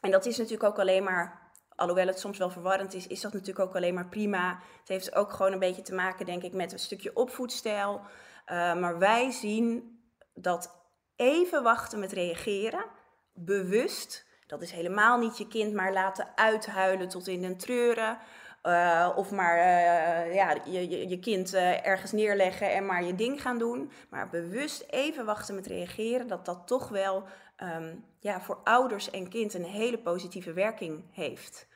En 0.00 0.10
dat 0.10 0.26
is 0.26 0.36
natuurlijk 0.36 0.64
ook 0.64 0.78
alleen 0.78 1.04
maar 1.04 1.43
alhoewel 1.76 2.06
het 2.06 2.18
soms 2.18 2.38
wel 2.38 2.50
verwarrend 2.50 2.94
is, 2.94 3.06
is 3.06 3.20
dat 3.20 3.32
natuurlijk 3.32 3.68
ook 3.68 3.76
alleen 3.76 3.94
maar 3.94 4.08
prima. 4.08 4.58
Het 4.80 4.88
heeft 4.88 5.14
ook 5.14 5.32
gewoon 5.32 5.52
een 5.52 5.58
beetje 5.58 5.82
te 5.82 5.94
maken, 5.94 6.26
denk 6.26 6.42
ik, 6.42 6.52
met 6.52 6.72
een 6.72 6.78
stukje 6.78 7.16
opvoedstijl. 7.16 8.00
Uh, 8.00 8.74
maar 8.74 8.98
wij 8.98 9.30
zien 9.30 9.98
dat 10.34 10.82
even 11.16 11.62
wachten 11.62 11.98
met 11.98 12.12
reageren, 12.12 12.84
bewust, 13.32 14.26
dat 14.46 14.62
is 14.62 14.70
helemaal 14.70 15.18
niet 15.18 15.38
je 15.38 15.48
kind 15.48 15.74
maar 15.74 15.92
laten 15.92 16.28
uithuilen 16.34 17.08
tot 17.08 17.28
in 17.28 17.40
den 17.40 17.56
treuren. 17.56 18.18
Uh, 18.62 19.12
of 19.16 19.30
maar 19.30 19.56
uh, 19.56 20.34
ja, 20.34 20.56
je, 20.64 21.08
je 21.08 21.18
kind 21.18 21.54
ergens 21.54 22.12
neerleggen 22.12 22.72
en 22.72 22.86
maar 22.86 23.04
je 23.04 23.14
ding 23.14 23.42
gaan 23.42 23.58
doen. 23.58 23.90
Maar 24.10 24.28
bewust 24.28 24.86
even 24.90 25.24
wachten 25.24 25.54
met 25.54 25.66
reageren, 25.66 26.26
dat 26.26 26.44
dat 26.44 26.66
toch 26.66 26.88
wel 26.88 27.24
um, 27.64 28.04
ja, 28.18 28.40
voor 28.40 28.60
ouders 28.64 29.10
en 29.10 29.28
kind 29.28 29.54
een 29.54 29.64
hele 29.64 29.98
positieve 29.98 30.52
werking 30.52 31.04
heeft. 31.10 31.68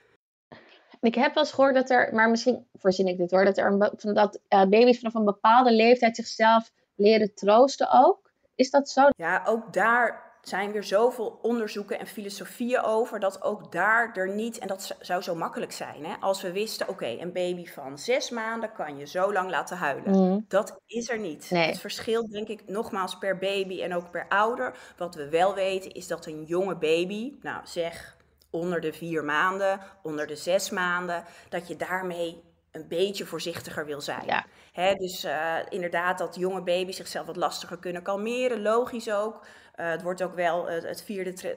Ik 1.00 1.14
heb 1.14 1.35
wel 1.35 1.42
eens 1.42 1.52
gehoord 1.52 1.75
dat 1.75 1.90
er, 1.90 2.14
maar 2.14 2.30
misschien 2.30 2.66
voorzien 2.75 3.07
ik 3.07 3.18
dit 3.18 3.30
hoor, 3.30 3.45
dat, 3.45 3.59
er 3.59 3.66
een, 3.66 4.14
dat 4.14 4.40
uh, 4.49 4.64
baby's 4.64 4.99
vanaf 4.99 5.14
een 5.14 5.25
bepaalde 5.25 5.73
leeftijd 5.73 6.16
zichzelf 6.16 6.71
leren 6.95 7.35
troosten 7.35 7.88
ook. 7.90 8.33
Is 8.54 8.71
dat 8.71 8.88
zo? 8.88 9.09
Ja, 9.16 9.42
ook 9.47 9.73
daar 9.73 10.27
zijn 10.42 10.73
weer 10.73 10.85
zoveel 10.85 11.38
onderzoeken 11.42 11.99
en 11.99 12.07
filosofieën 12.07 12.83
over 12.83 13.21
dat 13.21 13.42
ook 13.42 13.73
daar 13.73 14.12
er 14.14 14.35
niet, 14.35 14.59
en 14.59 14.68
dat 14.68 14.97
zou 15.00 15.23
zo 15.23 15.35
makkelijk 15.35 15.73
zijn, 15.73 16.04
hè, 16.04 16.14
als 16.21 16.42
we 16.42 16.52
wisten, 16.52 16.88
oké, 16.88 17.07
een 17.07 17.33
baby 17.33 17.66
van 17.66 17.99
zes 17.99 18.30
maanden 18.30 18.73
kan 18.73 18.97
je 18.97 19.07
zo 19.07 19.33
lang 19.33 19.50
laten 19.50 19.76
huilen. 19.76 20.11
Mm. 20.11 20.45
Dat 20.49 20.80
is 20.87 21.09
er 21.09 21.18
niet. 21.18 21.50
Nee. 21.50 21.66
Het 21.66 21.80
verschilt 21.80 22.30
denk 22.30 22.49
ik 22.49 22.62
nogmaals 22.66 23.18
per 23.18 23.38
baby 23.38 23.83
en 23.83 23.95
ook 23.95 24.11
per 24.11 24.28
ouder. 24.28 24.76
Wat 24.97 25.14
we 25.14 25.28
wel 25.28 25.54
weten 25.54 25.92
is 25.92 26.07
dat 26.07 26.26
een 26.26 26.45
jonge 26.45 26.76
baby, 26.76 27.33
nou 27.42 27.61
zeg 27.64 28.16
onder 28.50 28.80
de 28.80 28.92
vier 28.92 29.25
maanden, 29.25 29.80
onder 30.02 30.26
de 30.26 30.37
zes 30.37 30.71
maanden, 30.71 31.25
dat 31.49 31.68
je 31.68 31.76
daarmee 31.76 32.42
een 32.78 32.88
beetje 32.88 33.26
voorzichtiger 33.26 33.87
wil 33.87 34.00
zijn. 34.00 34.26
Ja. 34.26 34.44
dus 34.94 35.25
uh, 35.25 35.56
inderdaad 35.68 36.18
dat 36.18 36.35
jonge 36.35 36.62
baby's 36.62 36.97
zichzelf 36.97 37.26
wat 37.26 37.37
lastiger 37.37 37.78
kunnen 37.78 38.02
kalmeren, 38.02 38.62
logisch 38.62 39.12
ook. 39.12 39.47
Uh, 39.76 39.90
het 39.90 40.02
wordt 40.02 40.23
ook 40.23 40.35
wel 40.35 40.70
uh, 40.70 40.82
het 40.82 41.02
vierde 41.02 41.32
tri 41.32 41.54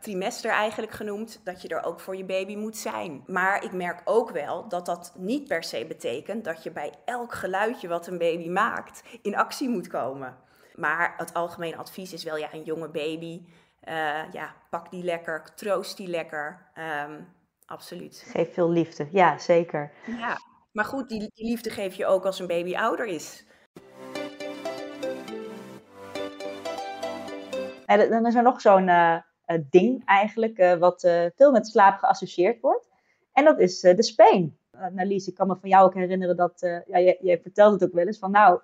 trimester 0.00 0.50
eigenlijk 0.50 0.92
genoemd, 0.92 1.40
dat 1.44 1.62
je 1.62 1.68
er 1.68 1.84
ook 1.84 2.00
voor 2.00 2.16
je 2.16 2.24
baby 2.24 2.56
moet 2.56 2.76
zijn. 2.76 3.22
Maar 3.26 3.64
ik 3.64 3.72
merk 3.72 4.00
ook 4.04 4.30
wel 4.30 4.68
dat 4.68 4.86
dat 4.86 5.12
niet 5.16 5.48
per 5.48 5.62
se 5.62 5.84
betekent 5.86 6.44
dat 6.44 6.62
je 6.62 6.70
bij 6.70 6.92
elk 7.04 7.34
geluidje 7.34 7.88
wat 7.88 8.06
een 8.06 8.18
baby 8.18 8.48
maakt 8.48 9.02
in 9.22 9.36
actie 9.36 9.68
moet 9.68 9.88
komen. 9.88 10.36
Maar 10.74 11.14
het 11.16 11.34
algemene 11.34 11.76
advies 11.76 12.12
is 12.12 12.24
wel, 12.24 12.36
ja, 12.36 12.48
een 12.52 12.62
jonge 12.62 12.88
baby, 12.88 13.42
ja, 14.32 14.54
pak 14.70 14.90
die 14.90 15.04
lekker, 15.04 15.54
troost 15.54 15.96
die 15.96 16.08
lekker. 16.08 16.70
Um, 17.04 17.28
absoluut. 17.66 18.24
Geef 18.26 18.54
veel 18.54 18.70
liefde, 18.70 19.08
ja, 19.10 19.38
zeker. 19.38 19.92
Ja, 20.06 20.38
maar 20.72 20.84
goed, 20.84 21.08
die, 21.08 21.30
liefde 21.34 21.70
geef 21.70 21.94
je 21.94 22.06
ook 22.06 22.24
als 22.24 22.38
een 22.38 22.46
baby 22.46 22.76
ouder 22.76 23.06
is. 23.06 23.46
Dan 27.86 28.26
is 28.26 28.34
er 28.34 28.42
nog 28.42 28.60
zo'n 28.60 28.88
eh, 28.88 29.16
eh, 29.44 29.60
ding 29.70 30.04
eigenlijk, 30.04 30.58
eh, 30.58 30.74
wat 30.76 31.00
veel 31.36 31.52
met 31.52 31.66
slaap 31.66 31.98
geassocieerd 31.98 32.60
wordt. 32.60 32.88
En 33.32 33.44
dat 33.44 33.58
is 33.58 33.80
de 33.80 34.02
speen. 34.02 34.58
nou 34.92 35.08
ik 35.08 35.34
kan 35.34 35.46
me 35.46 35.56
van 35.60 35.68
jou 35.68 35.84
ook 35.84 35.94
herinneren 35.94 36.36
dat, 36.36 36.60
ja, 36.86 36.98
je, 36.98 37.18
je, 37.20 37.40
vertelt 37.42 37.72
het 37.72 37.84
ook 37.84 37.94
wel 37.94 38.06
eens, 38.06 38.18
van 38.18 38.30
nou, 38.30 38.60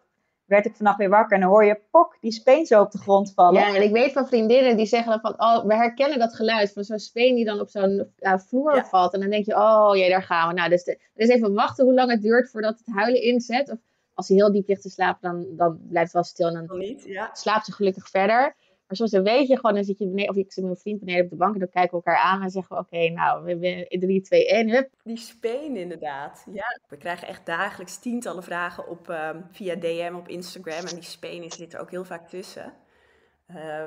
werd 0.47 0.67
ik 0.67 0.77
vannacht 0.77 0.99
weer 0.99 1.09
wakker 1.09 1.35
en 1.37 1.41
dan 1.41 1.51
hoor 1.51 1.65
je 1.65 1.81
pok, 1.91 2.17
die 2.21 2.33
speen 2.33 2.67
zo 2.67 2.81
op 2.81 2.91
de 2.91 2.99
grond 2.99 3.33
vallen. 3.35 3.61
Ja, 3.61 3.75
en 3.75 3.83
ik 3.83 3.93
weet 3.93 4.13
van 4.13 4.27
vriendinnen 4.27 4.77
die 4.77 4.87
zeggen 4.87 5.11
dan 5.11 5.21
van, 5.21 5.35
oh, 5.41 5.65
we 5.65 5.75
herkennen 5.75 6.19
dat 6.19 6.35
geluid 6.35 6.73
van 6.73 6.85
zo'n 6.85 6.99
speen 6.99 7.35
die 7.35 7.45
dan 7.45 7.61
op 7.61 7.69
zo'n 7.69 8.13
vloer 8.21 8.87
valt. 8.87 9.15
En 9.15 9.21
dan 9.21 9.31
denk 9.31 9.47
je, 9.47 9.57
oh 9.57 9.91
jee, 9.95 10.09
daar 10.09 10.23
gaan 10.23 10.49
we. 10.49 10.55
Nou, 10.55 10.69
dus, 10.69 10.85
dus 11.15 11.29
even 11.29 11.55
wachten 11.55 11.85
hoe 11.85 11.95
lang 11.95 12.11
het 12.11 12.23
duurt 12.23 12.51
voordat 12.51 12.79
het 12.79 12.95
huilen 12.95 13.23
inzet. 13.23 13.71
Of 13.71 13.79
als 14.15 14.29
hij 14.29 14.37
heel 14.37 14.53
diep 14.53 14.69
ligt 14.69 14.83
te 14.83 14.91
slapen, 14.91 15.31
dan, 15.31 15.57
dan 15.57 15.79
blijft 15.89 16.13
het 16.13 16.13
wel 16.13 16.23
stil 16.23 16.49
en 16.49 16.67
dan 16.67 16.79
niet, 16.79 17.05
ja. 17.05 17.31
slaapt 17.33 17.65
ze 17.65 17.73
gelukkig 17.73 18.09
verder. 18.09 18.57
Maar 18.87 18.97
soms 18.97 19.11
weet 19.11 19.49
je 19.49 19.57
gewoon, 19.57 19.75
dan 19.75 19.85
zit 19.85 19.99
je 19.99 20.09
beneden, 20.09 20.31
of 20.31 20.37
ik 20.37 20.57
met 20.57 20.65
mijn 20.65 20.77
vriend 20.77 21.01
beneden 21.01 21.25
op 21.25 21.31
de 21.31 21.37
bank 21.37 21.53
en 21.55 21.61
dan 21.61 21.69
kijken 21.69 21.99
we 21.99 22.05
elkaar 22.05 22.23
aan 22.23 22.43
en 22.43 22.51
zeggen 22.51 22.77
we, 22.77 22.83
oké, 22.83 23.09
nou, 23.09 23.45
we 23.45 23.51
hebben 23.51 24.01
3, 24.01 24.21
2, 24.21 24.49
1, 24.49 24.71
hup. 24.71 24.91
Die 25.05 25.17
speen 25.17 25.77
inderdaad, 25.77 26.47
ja. 26.53 26.81
We 26.89 26.97
krijgen 26.97 27.29
echt 27.29 27.47
dagelijks 27.47 27.99
tientallen 27.99 28.43
vragen 28.43 28.89
op, 28.89 29.09
um, 29.09 29.47
via 29.51 29.75
DM 29.75 30.15
op 30.15 30.29
Instagram 30.29 30.87
en 30.87 30.95
die 30.95 31.03
speen 31.03 31.51
zit 31.51 31.75
er 31.75 31.81
ook 31.81 31.91
heel 31.91 32.05
vaak 32.05 32.29
tussen. 32.29 32.73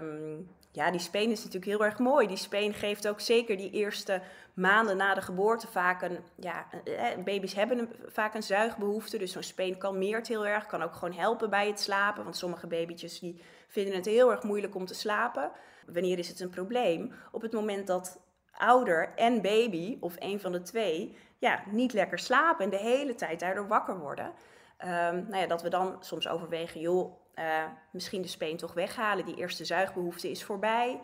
Um, 0.01 0.47
ja, 0.71 0.91
die 0.91 0.99
speen 0.99 1.31
is 1.31 1.37
natuurlijk 1.37 1.71
heel 1.71 1.85
erg 1.85 1.99
mooi. 1.99 2.27
Die 2.27 2.37
speen 2.37 2.73
geeft 2.73 3.07
ook 3.07 3.19
zeker 3.19 3.57
die 3.57 3.71
eerste 3.71 4.21
maanden 4.53 4.97
na 4.97 5.13
de 5.13 5.21
geboorte 5.21 5.67
vaak 5.67 6.01
een... 6.01 6.19
Ja, 6.35 6.67
eh, 6.83 7.11
eh, 7.11 7.23
baby's 7.23 7.53
hebben 7.53 7.79
een, 7.79 7.89
vaak 8.05 8.33
een 8.33 8.43
zuigbehoefte, 8.43 9.17
dus 9.17 9.31
zo'n 9.31 9.43
speen 9.43 9.77
kalmeert 9.77 10.27
heel 10.27 10.45
erg. 10.45 10.65
Kan 10.65 10.81
ook 10.81 10.93
gewoon 10.93 11.13
helpen 11.13 11.49
bij 11.49 11.67
het 11.67 11.79
slapen, 11.79 12.23
want 12.23 12.37
sommige 12.37 12.67
babytjes 12.67 13.19
die 13.19 13.41
vinden 13.69 13.95
het 13.95 14.05
heel 14.05 14.31
erg 14.31 14.43
moeilijk 14.43 14.75
om 14.75 14.85
te 14.85 14.93
slapen. 14.93 15.51
Wanneer 15.85 16.19
is 16.19 16.27
het 16.27 16.39
een 16.39 16.49
probleem? 16.49 17.13
Op 17.31 17.41
het 17.41 17.51
moment 17.51 17.87
dat 17.87 18.19
ouder 18.51 19.11
en 19.15 19.41
baby, 19.41 19.97
of 19.99 20.15
een 20.19 20.39
van 20.39 20.51
de 20.51 20.61
twee, 20.61 21.17
ja, 21.37 21.63
niet 21.71 21.93
lekker 21.93 22.19
slapen 22.19 22.63
en 22.63 22.69
de 22.69 22.77
hele 22.77 23.15
tijd 23.15 23.39
daardoor 23.39 23.67
wakker 23.67 23.99
worden. 23.99 24.25
Um, 24.25 25.25
nou 25.27 25.37
ja, 25.37 25.47
dat 25.47 25.61
we 25.61 25.69
dan 25.69 25.97
soms 25.99 26.27
overwegen, 26.27 26.79
joh, 26.79 27.13
uh, 27.35 27.63
misschien 27.91 28.21
de 28.21 28.27
speen 28.27 28.57
toch 28.57 28.73
weghalen. 28.73 29.25
Die 29.25 29.35
eerste 29.35 29.65
zuigbehoefte 29.65 30.29
is 30.29 30.43
voorbij. 30.43 30.99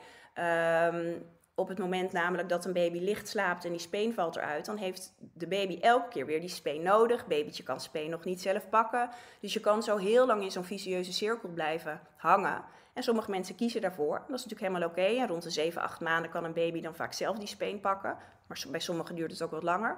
Um, 0.93 1.25
op 1.55 1.67
het 1.67 1.79
moment 1.79 2.11
namelijk 2.11 2.49
dat 2.49 2.65
een 2.65 2.73
baby 2.73 2.99
licht 2.99 3.27
slaapt 3.27 3.65
en 3.65 3.71
die 3.71 3.79
speen 3.79 4.13
valt 4.13 4.35
eruit, 4.35 4.65
dan 4.65 4.77
heeft 4.77 5.13
de 5.33 5.47
baby 5.47 5.79
elke 5.79 6.07
keer 6.07 6.25
weer 6.25 6.39
die 6.39 6.49
speen 6.49 6.81
nodig. 6.81 7.27
Babytje 7.27 7.63
kan 7.63 7.79
speen 7.79 8.09
nog 8.09 8.23
niet 8.23 8.41
zelf 8.41 8.69
pakken. 8.69 9.09
Dus 9.39 9.53
je 9.53 9.59
kan 9.59 9.83
zo 9.83 9.97
heel 9.97 10.25
lang 10.25 10.43
in 10.43 10.51
zo'n 10.51 10.63
vicieuze 10.63 11.13
cirkel 11.13 11.49
blijven 11.49 12.01
hangen. 12.15 12.63
En 12.93 13.03
sommige 13.03 13.31
mensen 13.31 13.55
kiezen 13.55 13.81
daarvoor. 13.81 14.15
Dat 14.27 14.39
is 14.39 14.45
natuurlijk 14.45 14.61
helemaal 14.61 14.89
oké. 14.89 15.21
En 15.21 15.27
rond 15.27 15.43
de 15.43 15.49
7, 15.49 15.81
8 15.81 15.99
maanden 15.99 16.31
kan 16.31 16.43
een 16.43 16.53
baby 16.53 16.81
dan 16.81 16.95
vaak 16.95 17.13
zelf 17.13 17.37
die 17.37 17.47
speen 17.47 17.79
pakken. 17.79 18.17
Maar 18.47 18.65
bij 18.69 18.79
sommigen 18.79 19.15
duurt 19.15 19.31
het 19.31 19.41
ook 19.41 19.51
wat 19.51 19.63
langer. 19.63 19.97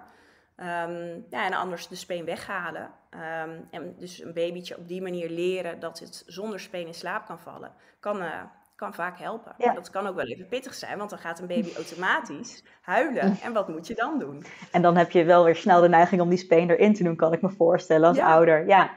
Um, 0.60 1.26
ja, 1.30 1.46
en 1.46 1.54
anders 1.54 1.88
de 1.88 1.96
speen 1.96 2.26
weghalen. 2.26 2.92
Um, 3.12 3.68
en 3.72 3.96
dus 4.00 4.22
een 4.22 4.34
babytje 4.34 4.78
op 4.78 4.88
die 4.88 5.02
manier 5.02 5.30
leren 5.30 5.80
dat 5.80 6.00
het 6.00 6.24
zonder 6.28 6.60
speen 6.60 6.88
in 6.88 6.94
slaap 6.94 7.26
kan 7.26 7.40
vallen, 7.40 7.74
kan, 8.00 8.22
uh, 8.22 8.42
kan 8.78 8.94
vaak 8.94 9.20
helpen. 9.20 9.54
Ja. 9.58 9.66
Maar 9.66 9.76
dat 9.76 9.90
kan 9.90 10.08
ook 10.08 10.16
wel 10.16 10.26
even 10.26 10.48
pittig 10.48 10.74
zijn, 10.74 10.98
want 10.98 11.10
dan 11.10 11.20
gaat 11.20 11.40
een 11.40 11.48
baby 11.48 11.74
automatisch 11.82 12.64
huilen. 12.82 13.38
En 13.44 13.54
wat 13.54 13.68
moet 13.68 13.88
je 13.88 13.94
dan 13.94 14.20
doen? 14.20 14.46
En 14.72 14.82
dan 14.82 14.98
heb 14.98 15.12
je 15.12 15.24
wel 15.24 15.44
weer 15.44 15.56
snel 15.56 15.82
de 15.82 15.90
neiging 15.90 16.22
om 16.22 16.30
die 16.30 16.38
speen 16.38 16.70
erin 16.70 16.94
te 16.94 17.04
doen, 17.04 17.16
kan 17.16 17.34
ik 17.34 17.42
me 17.42 17.50
voorstellen 17.50 18.08
als 18.08 18.20
ouder. 18.20 18.68
Ja. 18.68 18.92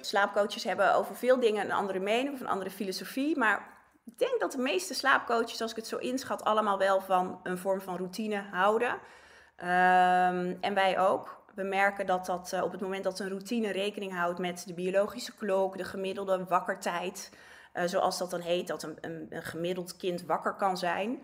Slaapcoaches 0.00 0.64
hebben 0.64 0.94
over 0.94 1.16
veel 1.16 1.40
dingen 1.40 1.64
een 1.64 1.72
andere 1.72 1.98
mening 1.98 2.34
of 2.34 2.40
een 2.40 2.48
andere 2.48 2.70
filosofie, 2.70 3.38
maar 3.38 3.76
ik 4.04 4.18
denk 4.18 4.40
dat 4.40 4.52
de 4.52 4.58
meeste 4.58 4.94
slaapcoaches, 4.94 5.62
als 5.62 5.70
ik 5.70 5.76
het 5.76 5.86
zo 5.86 5.96
inschat, 5.96 6.44
allemaal 6.44 6.78
wel 6.78 7.00
van 7.00 7.40
een 7.42 7.58
vorm 7.58 7.80
van 7.80 7.96
routine 7.96 8.42
houden. 8.52 8.90
Um, 9.60 10.58
en 10.60 10.74
wij 10.74 10.98
ook. 10.98 11.37
We 11.58 11.64
merken 11.64 12.06
dat 12.06 12.26
dat 12.26 12.52
uh, 12.54 12.62
op 12.62 12.72
het 12.72 12.80
moment 12.80 13.04
dat 13.04 13.18
een 13.18 13.28
routine 13.28 13.70
rekening 13.70 14.12
houdt 14.14 14.38
met 14.38 14.62
de 14.66 14.74
biologische 14.74 15.34
klok, 15.34 15.76
de 15.76 15.84
gemiddelde 15.84 16.44
wakkertijd, 16.44 17.30
uh, 17.74 17.82
zoals 17.84 18.18
dat 18.18 18.30
dan 18.30 18.40
heet, 18.40 18.66
dat 18.66 18.82
een, 18.82 18.98
een, 19.00 19.26
een, 19.30 19.42
gemiddeld 19.42 19.96
kind 19.96 20.22
wakker 20.22 20.54
kan 20.54 20.76
zijn, 20.76 21.22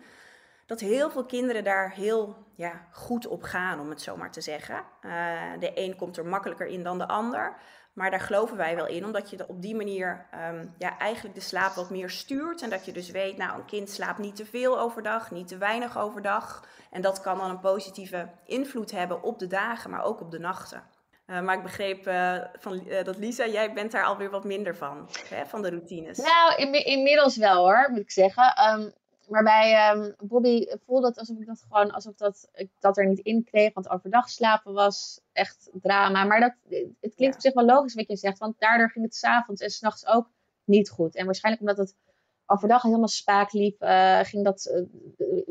dat 0.65 0.79
heel 0.79 1.09
veel 1.09 1.25
kinderen 1.25 1.63
daar 1.63 1.91
heel 1.91 2.35
ja, 2.55 2.87
goed 2.91 3.27
op 3.27 3.43
gaan, 3.43 3.79
om 3.79 3.89
het 3.89 4.01
zo 4.01 4.17
maar 4.17 4.31
te 4.31 4.41
zeggen. 4.41 4.83
Uh, 5.01 5.11
de 5.59 5.71
een 5.73 5.95
komt 5.95 6.17
er 6.17 6.25
makkelijker 6.25 6.67
in 6.67 6.83
dan 6.83 6.97
de 6.97 7.07
ander. 7.07 7.55
Maar 7.95 8.11
daar 8.11 8.19
geloven 8.19 8.57
wij 8.57 8.75
wel 8.75 8.87
in, 8.87 9.05
omdat 9.05 9.29
je 9.29 9.47
op 9.47 9.61
die 9.61 9.75
manier 9.75 10.25
um, 10.49 10.73
ja, 10.77 10.97
eigenlijk 10.97 11.35
de 11.35 11.41
slaap 11.41 11.73
wat 11.73 11.89
meer 11.89 12.09
stuurt. 12.09 12.61
En 12.61 12.69
dat 12.69 12.85
je 12.85 12.91
dus 12.91 13.09
weet, 13.09 13.37
nou, 13.37 13.59
een 13.59 13.65
kind 13.65 13.89
slaapt 13.89 14.19
niet 14.19 14.35
te 14.35 14.45
veel 14.45 14.79
overdag, 14.79 15.31
niet 15.31 15.47
te 15.47 15.57
weinig 15.57 15.97
overdag. 15.97 16.67
En 16.91 17.01
dat 17.01 17.21
kan 17.21 17.37
dan 17.37 17.49
een 17.49 17.59
positieve 17.59 18.29
invloed 18.45 18.91
hebben 18.91 19.23
op 19.23 19.39
de 19.39 19.47
dagen, 19.47 19.89
maar 19.89 20.03
ook 20.03 20.21
op 20.21 20.31
de 20.31 20.39
nachten. 20.39 20.83
Uh, 21.27 21.41
maar 21.41 21.57
ik 21.57 21.63
begreep 21.63 22.07
uh, 22.07 22.37
van, 22.59 22.83
uh, 22.87 23.03
dat 23.03 23.17
Lisa, 23.17 23.47
jij 23.47 23.73
bent 23.73 23.91
daar 23.91 24.05
alweer 24.05 24.29
wat 24.29 24.43
minder 24.43 24.75
van, 24.75 25.09
hè, 25.29 25.45
van 25.45 25.61
de 25.61 25.69
routines. 25.69 26.17
Nou, 26.17 26.55
in, 26.55 26.85
inmiddels 26.85 27.37
wel 27.37 27.63
hoor, 27.63 27.87
moet 27.89 27.99
ik 27.99 28.11
zeggen. 28.11 28.73
Um, 28.73 28.93
maar 29.29 29.43
bij 29.43 29.91
um, 29.91 30.15
Bobby 30.17 30.65
voelde 30.85 31.07
het 31.07 31.19
alsof 31.19 31.39
ik 31.39 31.45
dat 31.45 31.65
gewoon, 31.69 31.91
alsof 31.91 32.15
dat, 32.15 32.49
ik 32.53 32.69
dat 32.79 32.97
er 32.97 33.07
niet 33.07 33.19
in 33.19 33.43
kreeg. 33.43 33.73
Want 33.73 33.89
overdag 33.89 34.29
slapen 34.29 34.73
was 34.73 35.21
echt 35.31 35.69
drama. 35.73 36.23
Maar 36.23 36.39
dat, 36.39 36.53
het 36.99 37.15
klinkt 37.15 37.19
ja. 37.19 37.31
op 37.31 37.41
zich 37.41 37.53
wel 37.53 37.65
logisch 37.65 37.93
wat 37.93 38.07
je 38.07 38.15
zegt. 38.15 38.37
Want 38.37 38.59
daardoor 38.59 38.89
ging 38.89 39.05
het 39.05 39.15
s'avonds 39.15 39.61
en 39.61 39.69
s'nachts 39.69 40.07
ook 40.07 40.29
niet 40.63 40.89
goed. 40.89 41.15
En 41.15 41.25
waarschijnlijk 41.25 41.63
omdat 41.63 41.87
het 41.87 41.95
overdag 42.45 42.81
helemaal 42.81 43.07
spaak 43.07 43.51
liep, 43.51 43.83
uh, 43.83 44.19
ging 44.19 44.43
dat, 44.43 44.85
uh, 45.17 45.47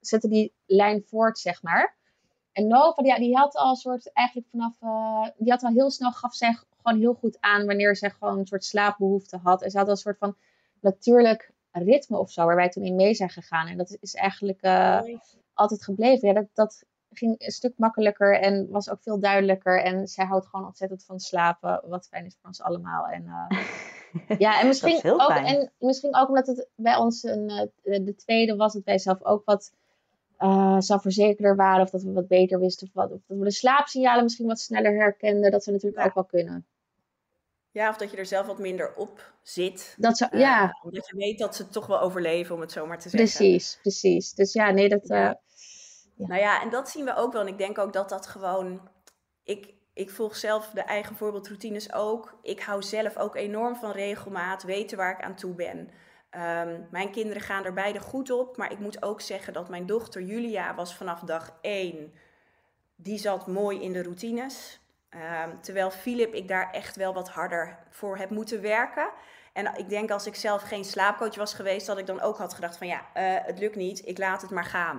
zette 0.00 0.28
die 0.28 0.54
lijn 0.66 1.02
voort, 1.06 1.38
zeg 1.38 1.62
maar. 1.62 1.96
En 2.52 2.66
Nova, 2.66 3.02
ja, 3.04 3.18
die 3.18 3.36
had 3.36 3.54
al 3.54 3.70
een 3.70 3.76
soort, 3.76 4.12
eigenlijk 4.12 4.48
vanaf, 4.50 4.76
uh, 4.82 5.28
die 5.36 5.50
had 5.50 5.62
al 5.62 5.72
heel 5.72 5.90
snel, 5.90 6.12
gaf 6.12 6.34
zij 6.34 6.58
gewoon 6.82 6.98
heel 6.98 7.14
goed 7.14 7.36
aan 7.40 7.66
wanneer 7.66 7.96
zij 7.96 8.10
gewoon 8.10 8.38
een 8.38 8.46
soort 8.46 8.64
slaapbehoefte 8.64 9.36
had. 9.36 9.62
En 9.62 9.70
ze 9.70 9.76
had 9.78 9.86
al 9.86 9.92
een 9.92 9.98
soort 9.98 10.18
van 10.18 10.36
natuurlijk 10.80 11.52
ritme 11.70 12.18
of 12.18 12.30
zo, 12.30 12.44
waar 12.44 12.56
wij 12.56 12.68
toen 12.68 12.84
in 12.84 12.94
mee 12.94 13.14
zijn 13.14 13.30
gegaan. 13.30 13.66
En 13.66 13.76
dat 13.76 13.96
is 14.00 14.14
eigenlijk 14.14 14.64
uh, 14.64 15.00
altijd 15.54 15.84
gebleven. 15.84 16.28
Ja, 16.28 16.34
dat, 16.34 16.46
dat 16.54 16.84
ging 17.12 17.34
een 17.38 17.50
stuk 17.50 17.72
makkelijker 17.76 18.40
en 18.40 18.70
was 18.70 18.90
ook 18.90 19.02
veel 19.02 19.20
duidelijker. 19.20 19.82
En 19.82 20.08
zij 20.08 20.24
houdt 20.24 20.46
gewoon 20.46 20.66
ontzettend 20.66 21.04
van 21.04 21.20
slapen, 21.20 21.82
wat 21.86 22.08
fijn 22.08 22.24
is 22.24 22.36
voor 22.40 22.48
ons 22.48 22.62
allemaal. 22.62 23.06
En, 23.06 23.24
uh, 23.24 24.38
ja, 24.38 24.60
en 24.60 24.66
misschien, 24.66 25.00
ook, 25.04 25.30
en 25.30 25.72
misschien 25.78 26.16
ook 26.16 26.28
omdat 26.28 26.46
het 26.46 26.68
bij 26.74 26.96
ons 26.96 27.22
een, 27.22 27.70
uh, 27.84 28.04
de 28.04 28.14
tweede 28.14 28.56
was, 28.56 28.72
dat 28.72 28.84
wij 28.84 28.98
zelf 28.98 29.24
ook 29.24 29.44
wat 29.44 29.72
uh, 30.38 30.76
zelfverzekerder 30.78 31.56
waren. 31.56 31.82
Of 31.82 31.90
dat 31.90 32.02
we 32.02 32.12
wat 32.12 32.28
beter 32.28 32.60
wisten. 32.60 32.86
Of, 32.86 32.92
wat, 32.92 33.12
of 33.12 33.20
dat 33.26 33.38
we 33.38 33.44
de 33.44 33.50
slaapsignalen 33.50 34.22
misschien 34.22 34.46
wat 34.46 34.60
sneller 34.60 34.94
herkenden. 34.94 35.50
Dat 35.50 35.64
ze 35.64 35.70
natuurlijk 35.70 36.02
ja. 36.02 36.08
ook 36.08 36.14
wel 36.14 36.24
kunnen. 36.24 36.66
Ja, 37.78 37.88
of 37.88 37.96
dat 37.96 38.10
je 38.10 38.16
er 38.16 38.26
zelf 38.26 38.46
wat 38.46 38.58
minder 38.58 38.94
op 38.94 39.32
zit. 39.42 39.94
Dat 39.98 40.20
uh, 40.20 40.40
ja. 40.40 40.78
Omdat 40.82 41.08
je 41.08 41.16
weet 41.16 41.38
dat 41.38 41.56
ze 41.56 41.68
toch 41.68 41.86
wel 41.86 42.00
overleven, 42.00 42.54
om 42.54 42.60
het 42.60 42.72
zo 42.72 42.86
maar 42.86 42.98
te 42.98 43.08
zeggen. 43.08 43.38
Precies, 43.38 43.78
precies. 43.80 44.32
Dus 44.32 44.52
ja, 44.52 44.70
nee, 44.70 44.88
dat... 44.88 45.10
Uh. 45.10 45.16
Ja. 45.16 45.36
Nou 46.16 46.40
ja, 46.40 46.62
en 46.62 46.70
dat 46.70 46.88
zien 46.88 47.04
we 47.04 47.14
ook 47.14 47.32
wel. 47.32 47.42
En 47.42 47.48
ik 47.48 47.58
denk 47.58 47.78
ook 47.78 47.92
dat 47.92 48.08
dat 48.08 48.26
gewoon... 48.26 48.88
Ik, 49.44 49.74
ik 49.92 50.10
volg 50.10 50.36
zelf 50.36 50.70
de 50.70 50.80
eigen 50.80 51.16
voorbeeldroutines 51.16 51.92
ook. 51.92 52.38
Ik 52.42 52.60
hou 52.60 52.82
zelf 52.82 53.16
ook 53.16 53.36
enorm 53.36 53.76
van 53.76 53.90
regelmaat, 53.90 54.62
weten 54.62 54.96
waar 54.96 55.12
ik 55.12 55.24
aan 55.24 55.36
toe 55.36 55.54
ben. 55.54 55.78
Um, 55.78 56.86
mijn 56.90 57.10
kinderen 57.10 57.42
gaan 57.42 57.64
er 57.64 57.72
beide 57.72 58.00
goed 58.00 58.30
op. 58.30 58.56
Maar 58.56 58.72
ik 58.72 58.78
moet 58.78 59.02
ook 59.02 59.20
zeggen 59.20 59.52
dat 59.52 59.68
mijn 59.68 59.86
dochter 59.86 60.22
Julia 60.22 60.74
was 60.74 60.94
vanaf 60.94 61.20
dag 61.20 61.58
één... 61.60 62.12
Die 63.00 63.18
zat 63.18 63.46
mooi 63.46 63.82
in 63.82 63.92
de 63.92 64.02
routines. 64.02 64.80
Um, 65.14 65.60
terwijl 65.60 65.90
Filip 65.90 66.34
ik 66.34 66.48
daar 66.48 66.70
echt 66.70 66.96
wel 66.96 67.14
wat 67.14 67.28
harder 67.28 67.78
voor 67.90 68.16
heb 68.16 68.30
moeten 68.30 68.62
werken. 68.62 69.10
En 69.52 69.72
ik 69.76 69.88
denk 69.88 70.10
als 70.10 70.26
ik 70.26 70.34
zelf 70.34 70.62
geen 70.62 70.84
slaapcoach 70.84 71.36
was 71.36 71.54
geweest, 71.54 71.86
dat 71.86 71.98
ik 71.98 72.06
dan 72.06 72.20
ook 72.20 72.38
had 72.38 72.54
gedacht 72.54 72.76
van 72.76 72.86
ja, 72.86 73.00
uh, 73.00 73.34
het 73.46 73.58
lukt 73.58 73.76
niet, 73.76 74.06
ik 74.06 74.18
laat 74.18 74.42
het 74.42 74.50
maar 74.50 74.64
gaan. 74.64 74.96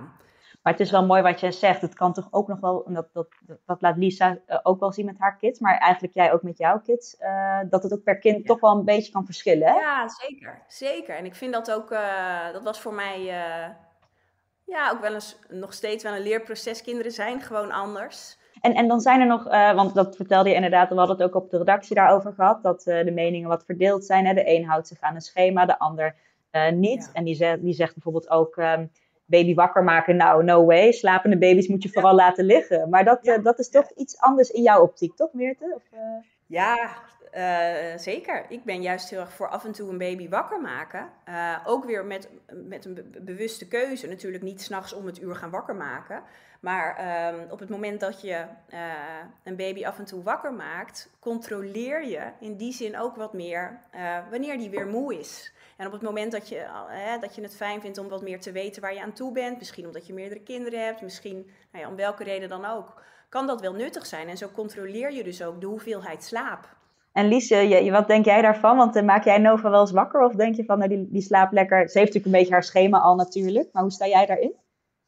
Maar 0.62 0.72
het 0.72 0.82
is 0.82 0.90
wel 0.90 1.06
mooi 1.06 1.22
wat 1.22 1.40
je 1.40 1.52
zegt. 1.52 1.80
Het 1.80 1.94
kan 1.94 2.12
toch 2.12 2.28
ook 2.30 2.48
nog 2.48 2.60
wel, 2.60 2.86
en 2.86 2.94
dat, 2.94 3.08
dat, 3.12 3.28
dat 3.66 3.80
laat 3.80 3.96
Lisa 3.96 4.38
uh, 4.46 4.58
ook 4.62 4.80
wel 4.80 4.92
zien 4.92 5.06
met 5.06 5.18
haar 5.18 5.36
kids, 5.36 5.58
maar 5.58 5.78
eigenlijk 5.78 6.14
jij 6.14 6.32
ook 6.32 6.42
met 6.42 6.58
jouw 6.58 6.80
kids, 6.80 7.16
uh, 7.20 7.60
dat 7.70 7.82
het 7.82 7.92
ook 7.92 8.02
per 8.02 8.18
kind 8.18 8.38
ja. 8.38 8.44
toch 8.44 8.60
wel 8.60 8.76
een 8.76 8.84
beetje 8.84 9.12
kan 9.12 9.24
verschillen. 9.24 9.68
Hè? 9.68 9.74
Ja, 9.74 10.08
zeker. 10.08 10.62
Zeker. 10.66 11.16
En 11.16 11.24
ik 11.24 11.34
vind 11.34 11.52
dat 11.52 11.72
ook, 11.72 11.88
dat 12.52 12.62
was 12.62 12.80
voor 12.80 12.94
mij 12.94 13.20
ja, 14.64 14.90
ook 14.90 15.00
wel 15.00 15.14
eens 15.14 15.38
nog 15.48 15.72
steeds 15.72 16.02
wel 16.02 16.14
een 16.14 16.22
leerproces. 16.22 16.82
Kinderen 16.82 17.12
zijn 17.12 17.40
gewoon 17.40 17.70
anders. 17.70 18.38
En, 18.60 18.74
en 18.74 18.88
dan 18.88 19.00
zijn 19.00 19.20
er 19.20 19.26
nog, 19.26 19.46
uh, 19.46 19.74
want 19.74 19.94
dat 19.94 20.16
vertelde 20.16 20.48
je 20.48 20.54
inderdaad, 20.54 20.88
we 20.88 20.94
hadden 20.94 21.16
het 21.16 21.26
ook 21.26 21.42
op 21.42 21.50
de 21.50 21.58
redactie 21.58 21.94
daarover 21.94 22.32
gehad, 22.32 22.62
dat 22.62 22.86
uh, 22.86 23.04
de 23.04 23.10
meningen 23.10 23.48
wat 23.48 23.64
verdeeld 23.64 24.04
zijn. 24.04 24.26
Hè? 24.26 24.34
De 24.34 24.48
een 24.48 24.64
houdt 24.64 24.88
zich 24.88 25.00
aan 25.00 25.14
een 25.14 25.20
schema, 25.20 25.66
de 25.66 25.78
ander 25.78 26.14
uh, 26.52 26.70
niet. 26.70 27.04
Ja. 27.04 27.10
En 27.12 27.24
die, 27.24 27.34
zegt, 27.34 27.62
die 27.62 27.74
zegt 27.74 27.94
bijvoorbeeld 27.94 28.30
ook, 28.30 28.56
um, 28.56 28.90
baby 29.24 29.54
wakker 29.54 29.84
maken, 29.84 30.16
nou, 30.16 30.44
no 30.44 30.64
way. 30.64 30.92
Slapende 30.92 31.38
baby's 31.38 31.68
moet 31.68 31.82
je 31.82 31.88
ja. 31.88 31.94
vooral 31.94 32.14
laten 32.14 32.44
liggen. 32.44 32.88
Maar 32.88 33.04
dat, 33.04 33.18
ja. 33.22 33.38
dat 33.38 33.58
is 33.58 33.70
toch 33.70 33.90
iets 33.90 34.18
anders 34.18 34.50
in 34.50 34.62
jouw 34.62 34.82
optiek, 34.82 35.16
toch 35.16 35.32
Meerte? 35.32 35.72
Of, 35.74 35.82
ja, 36.46 36.90
eh, 37.30 37.96
zeker. 37.96 38.44
Ik 38.48 38.64
ben 38.64 38.82
juist 38.82 39.10
heel 39.10 39.20
erg 39.20 39.32
voor 39.32 39.48
af 39.48 39.64
en 39.64 39.72
toe 39.72 39.90
een 39.90 39.98
baby 39.98 40.28
wakker 40.28 40.60
maken. 40.60 41.08
Uh, 41.28 41.56
ook 41.64 41.84
weer 41.84 42.04
met, 42.04 42.28
met 42.52 42.84
een 42.84 42.94
be 42.94 43.20
bewuste 43.20 43.68
keuze. 43.68 44.08
Natuurlijk 44.08 44.42
niet 44.42 44.62
s'nachts 44.62 44.92
om 44.92 45.06
het 45.06 45.22
uur 45.22 45.36
gaan 45.36 45.50
wakker 45.50 45.74
maken. 45.74 46.22
Maar 46.60 47.00
uh, 47.00 47.52
op 47.52 47.58
het 47.58 47.68
moment 47.68 48.00
dat 48.00 48.20
je 48.20 48.44
uh, 48.72 48.78
een 49.44 49.56
baby 49.56 49.86
af 49.86 49.98
en 49.98 50.04
toe 50.04 50.22
wakker 50.22 50.52
maakt, 50.52 51.10
controleer 51.18 52.06
je 52.06 52.20
in 52.40 52.56
die 52.56 52.72
zin 52.72 52.98
ook 52.98 53.16
wat 53.16 53.32
meer 53.32 53.80
wanneer 54.30 54.58
die 54.58 54.70
weer 54.70 54.86
moe 54.86 55.18
is. 55.18 55.52
En 55.76 55.86
op 55.86 55.92
het 55.92 56.02
moment 56.02 56.32
dat 56.32 56.48
je, 56.48 56.66
dat 57.20 57.34
je 57.34 57.42
het 57.42 57.56
fijn 57.56 57.80
vindt 57.80 57.98
om 57.98 58.08
wat 58.08 58.22
meer 58.22 58.40
te 58.40 58.52
weten 58.52 58.82
waar 58.82 58.94
je 58.94 59.02
aan 59.02 59.12
toe 59.12 59.32
bent, 59.32 59.58
misschien 59.58 59.86
omdat 59.86 60.06
je 60.06 60.12
meerdere 60.12 60.40
kinderen 60.40 60.84
hebt, 60.84 61.02
misschien 61.02 61.50
nou 61.72 61.84
ja, 61.84 61.90
om 61.90 61.96
welke 61.96 62.24
reden 62.24 62.48
dan 62.48 62.64
ook, 62.64 63.02
kan 63.28 63.46
dat 63.46 63.60
wel 63.60 63.72
nuttig 63.72 64.06
zijn. 64.06 64.28
En 64.28 64.36
zo 64.36 64.48
controleer 64.54 65.12
je 65.12 65.24
dus 65.24 65.42
ook 65.42 65.60
de 65.60 65.66
hoeveelheid 65.66 66.24
slaap. 66.24 66.68
En 67.12 67.28
Liesje, 67.28 67.56
je, 67.56 67.90
wat 67.90 68.08
denk 68.08 68.24
jij 68.24 68.42
daarvan? 68.42 68.76
Want 68.76 69.02
maak 69.02 69.24
jij 69.24 69.38
Nova 69.38 69.70
wel 69.70 69.80
eens 69.80 69.90
wakker? 69.90 70.24
Of 70.24 70.34
denk 70.34 70.54
je 70.54 70.64
van, 70.64 70.78
nou, 70.78 70.90
die, 70.90 71.08
die 71.10 71.22
slaapt 71.22 71.52
lekker? 71.52 71.78
Ze 71.78 71.98
heeft 71.98 72.14
natuurlijk 72.14 72.26
een 72.26 72.40
beetje 72.40 72.52
haar 72.52 72.62
schema 72.62 72.98
al 72.98 73.14
natuurlijk. 73.14 73.68
Maar 73.72 73.82
hoe 73.82 73.92
sta 73.92 74.06
jij 74.06 74.26
daarin? 74.26 74.54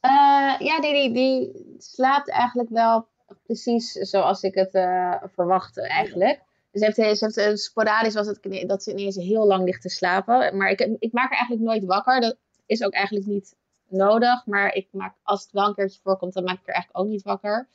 Uh, 0.06 0.58
ja, 0.58 0.80
die, 0.80 1.12
die, 1.12 1.52
slaapt 1.78 2.30
eigenlijk 2.30 2.68
wel 2.68 3.08
precies 3.42 3.92
zoals 3.92 4.42
ik 4.42 4.54
het 4.54 4.74
uh, 4.74 5.22
verwachtte 5.26 5.82
eigenlijk. 5.82 6.42
Dus 6.70 6.82
heeft, 6.82 6.96
ze 6.96 7.24
heeft, 7.24 7.36
uh, 7.36 7.54
sporadisch 7.54 8.14
was 8.14 8.26
het 8.26 8.64
dat 8.66 8.82
ze 8.82 8.90
ineens 8.90 9.16
heel 9.16 9.46
lang 9.46 9.64
ligt 9.64 9.82
te 9.82 9.88
slapen. 9.88 10.56
Maar 10.56 10.70
ik, 10.70 10.80
ik 10.98 11.12
maak 11.12 11.30
haar 11.30 11.38
eigenlijk 11.38 11.62
nooit 11.62 11.84
wakker. 11.84 12.20
Dat 12.20 12.36
is 12.66 12.82
ook 12.82 12.92
eigenlijk 12.92 13.26
niet 13.26 13.56
nodig. 13.88 14.46
Maar 14.46 14.74
ik 14.74 14.88
maak, 14.90 15.14
als 15.22 15.42
het 15.42 15.52
wel 15.52 15.66
een 15.66 15.74
keertje 15.74 16.00
voorkomt, 16.02 16.32
dan 16.32 16.44
maak 16.44 16.58
ik 16.60 16.66
haar 16.66 16.74
eigenlijk 16.74 17.04
ook 17.04 17.10
niet 17.10 17.22
wakker. 17.22 17.68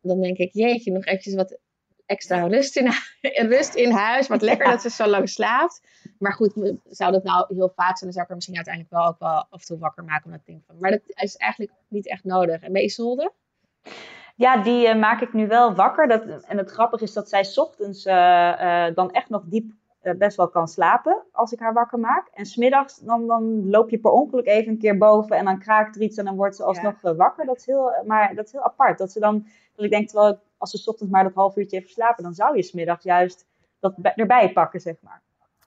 Dan 0.00 0.20
denk 0.20 0.36
ik, 0.36 0.52
jeetje, 0.52 0.92
nog 0.92 1.04
eventjes 1.04 1.34
wat 1.34 1.58
extra 2.10 2.46
rust 2.46 2.76
in, 2.76 2.92
rust 3.54 3.74
in 3.74 3.90
huis. 3.90 4.28
Wat 4.28 4.42
lekker 4.42 4.70
dat 4.70 4.82
ze 4.82 4.90
zo 4.90 5.06
lang 5.06 5.28
slaapt. 5.28 5.80
Maar 6.18 6.32
goed, 6.32 6.52
zou 6.88 7.12
dat 7.12 7.24
nou 7.24 7.54
heel 7.54 7.72
vaak 7.74 7.98
zijn, 7.98 8.10
dan 8.10 8.12
zou 8.12 8.24
ik 8.24 8.28
er 8.28 8.34
misschien 8.34 8.56
uiteindelijk 8.56 8.94
wel 8.94 9.06
ook 9.06 9.18
wel 9.18 9.46
af 9.50 9.60
en 9.60 9.66
toe 9.66 9.78
wakker 9.78 10.04
maken. 10.04 10.24
Omdat 10.24 10.40
ik 10.40 10.46
denk 10.46 10.62
van, 10.66 10.76
maar 10.78 10.90
dat 10.90 11.00
is 11.06 11.36
eigenlijk 11.36 11.72
niet 11.88 12.08
echt 12.08 12.24
nodig. 12.24 12.62
En 12.62 12.72
bij 12.72 12.82
Isolde? 12.82 13.32
Ja, 14.36 14.62
die 14.62 14.86
uh, 14.86 14.98
maak 14.98 15.20
ik 15.20 15.32
nu 15.32 15.46
wel 15.46 15.74
wakker. 15.74 16.08
Dat, 16.08 16.44
en 16.44 16.58
het 16.58 16.70
grappige 16.70 17.04
is 17.04 17.12
dat 17.12 17.28
zij 17.28 17.46
ochtends 17.54 18.06
uh, 18.06 18.14
uh, 18.14 18.94
dan 18.94 19.10
echt 19.10 19.28
nog 19.28 19.42
diep 19.44 19.72
best 20.00 20.36
wel 20.36 20.48
kan 20.48 20.68
slapen 20.68 21.22
als 21.32 21.52
ik 21.52 21.58
haar 21.58 21.72
wakker 21.72 21.98
maak. 21.98 22.28
En 22.32 22.46
smiddags 22.46 22.98
dan, 22.98 23.26
dan 23.26 23.70
loop 23.70 23.90
je 23.90 23.98
per 23.98 24.10
ongeluk 24.10 24.46
even 24.46 24.72
een 24.72 24.78
keer 24.78 24.98
boven 24.98 25.36
en 25.36 25.44
dan 25.44 25.58
kraakt 25.58 25.96
er 25.96 26.02
iets 26.02 26.16
en 26.16 26.24
dan 26.24 26.36
wordt 26.36 26.56
ze 26.56 26.64
alsnog 26.64 27.02
ja. 27.02 27.14
wakker. 27.14 27.46
Dat 27.46 27.56
is, 27.56 27.66
heel, 27.66 27.92
maar 28.06 28.34
dat 28.34 28.46
is 28.46 28.52
heel 28.52 28.64
apart. 28.64 28.98
Dat 28.98 29.12
ze 29.12 29.20
dan, 29.20 29.46
dat 29.74 29.84
ik 29.84 29.90
denk, 29.90 30.08
terwijl 30.08 30.40
als 30.58 30.70
ze 30.70 30.90
ochtends 30.90 31.12
maar 31.12 31.24
dat 31.24 31.34
half 31.34 31.56
uurtje 31.56 31.78
heeft 31.78 31.90
slapen, 31.90 32.22
dan 32.22 32.34
zou 32.34 32.56
je 32.56 32.62
smiddags 32.62 33.04
juist 33.04 33.46
dat 33.80 33.94
erbij 34.14 34.52
pakken, 34.52 34.80
zeg 34.80 34.96
maar. 35.00 35.22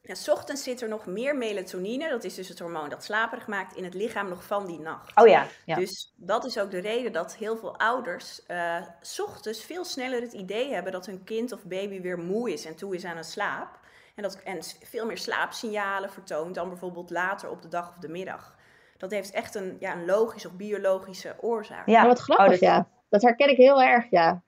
Ja, 0.05 0.15
s 0.15 0.29
ochtends 0.29 0.63
zit 0.63 0.81
er 0.81 0.89
nog 0.89 1.05
meer 1.05 1.37
melatonine, 1.37 2.09
dat 2.09 2.23
is 2.23 2.35
dus 2.35 2.49
het 2.49 2.59
hormoon 2.59 2.89
dat 2.89 3.03
slaperig 3.03 3.47
maakt, 3.47 3.75
in 3.75 3.83
het 3.83 3.93
lichaam 3.93 4.29
nog 4.29 4.43
van 4.43 4.65
die 4.65 4.79
nacht. 4.79 5.21
Oh 5.21 5.27
ja. 5.27 5.45
ja. 5.65 5.75
Dus 5.75 6.13
dat 6.15 6.45
is 6.45 6.59
ook 6.59 6.71
de 6.71 6.79
reden 6.79 7.11
dat 7.11 7.35
heel 7.35 7.57
veel 7.57 7.77
ouders 7.77 8.41
uh, 8.47 8.81
s 9.01 9.19
ochtends 9.19 9.63
veel 9.63 9.85
sneller 9.85 10.21
het 10.21 10.33
idee 10.33 10.73
hebben 10.73 10.91
dat 10.91 11.05
hun 11.05 11.23
kind 11.23 11.51
of 11.51 11.63
baby 11.63 12.01
weer 12.01 12.19
moe 12.19 12.51
is 12.51 12.65
en 12.65 12.75
toe 12.75 12.95
is 12.95 13.05
aan 13.05 13.17
het 13.17 13.25
slaap. 13.25 13.79
En, 14.15 14.23
dat, 14.23 14.41
en 14.43 14.63
veel 14.63 15.05
meer 15.05 15.17
slaapsignalen 15.17 16.09
vertoont 16.09 16.55
dan 16.55 16.69
bijvoorbeeld 16.69 17.09
later 17.09 17.49
op 17.49 17.61
de 17.61 17.67
dag 17.67 17.89
of 17.89 17.97
de 17.97 18.09
middag. 18.09 18.55
Dat 18.97 19.11
heeft 19.11 19.31
echt 19.31 19.55
een, 19.55 19.77
ja, 19.79 19.93
een 19.95 20.05
logische 20.05 20.47
of 20.47 20.53
biologische 20.53 21.35
oorzaak. 21.41 21.87
Ja, 21.87 22.07
wat 22.07 22.19
grappig, 22.19 22.45
oh, 22.45 22.51
dat... 22.51 22.59
ja. 22.59 22.87
Dat 23.09 23.21
herken 23.21 23.49
ik 23.49 23.57
heel 23.57 23.81
erg, 23.81 24.09
ja. 24.09 24.41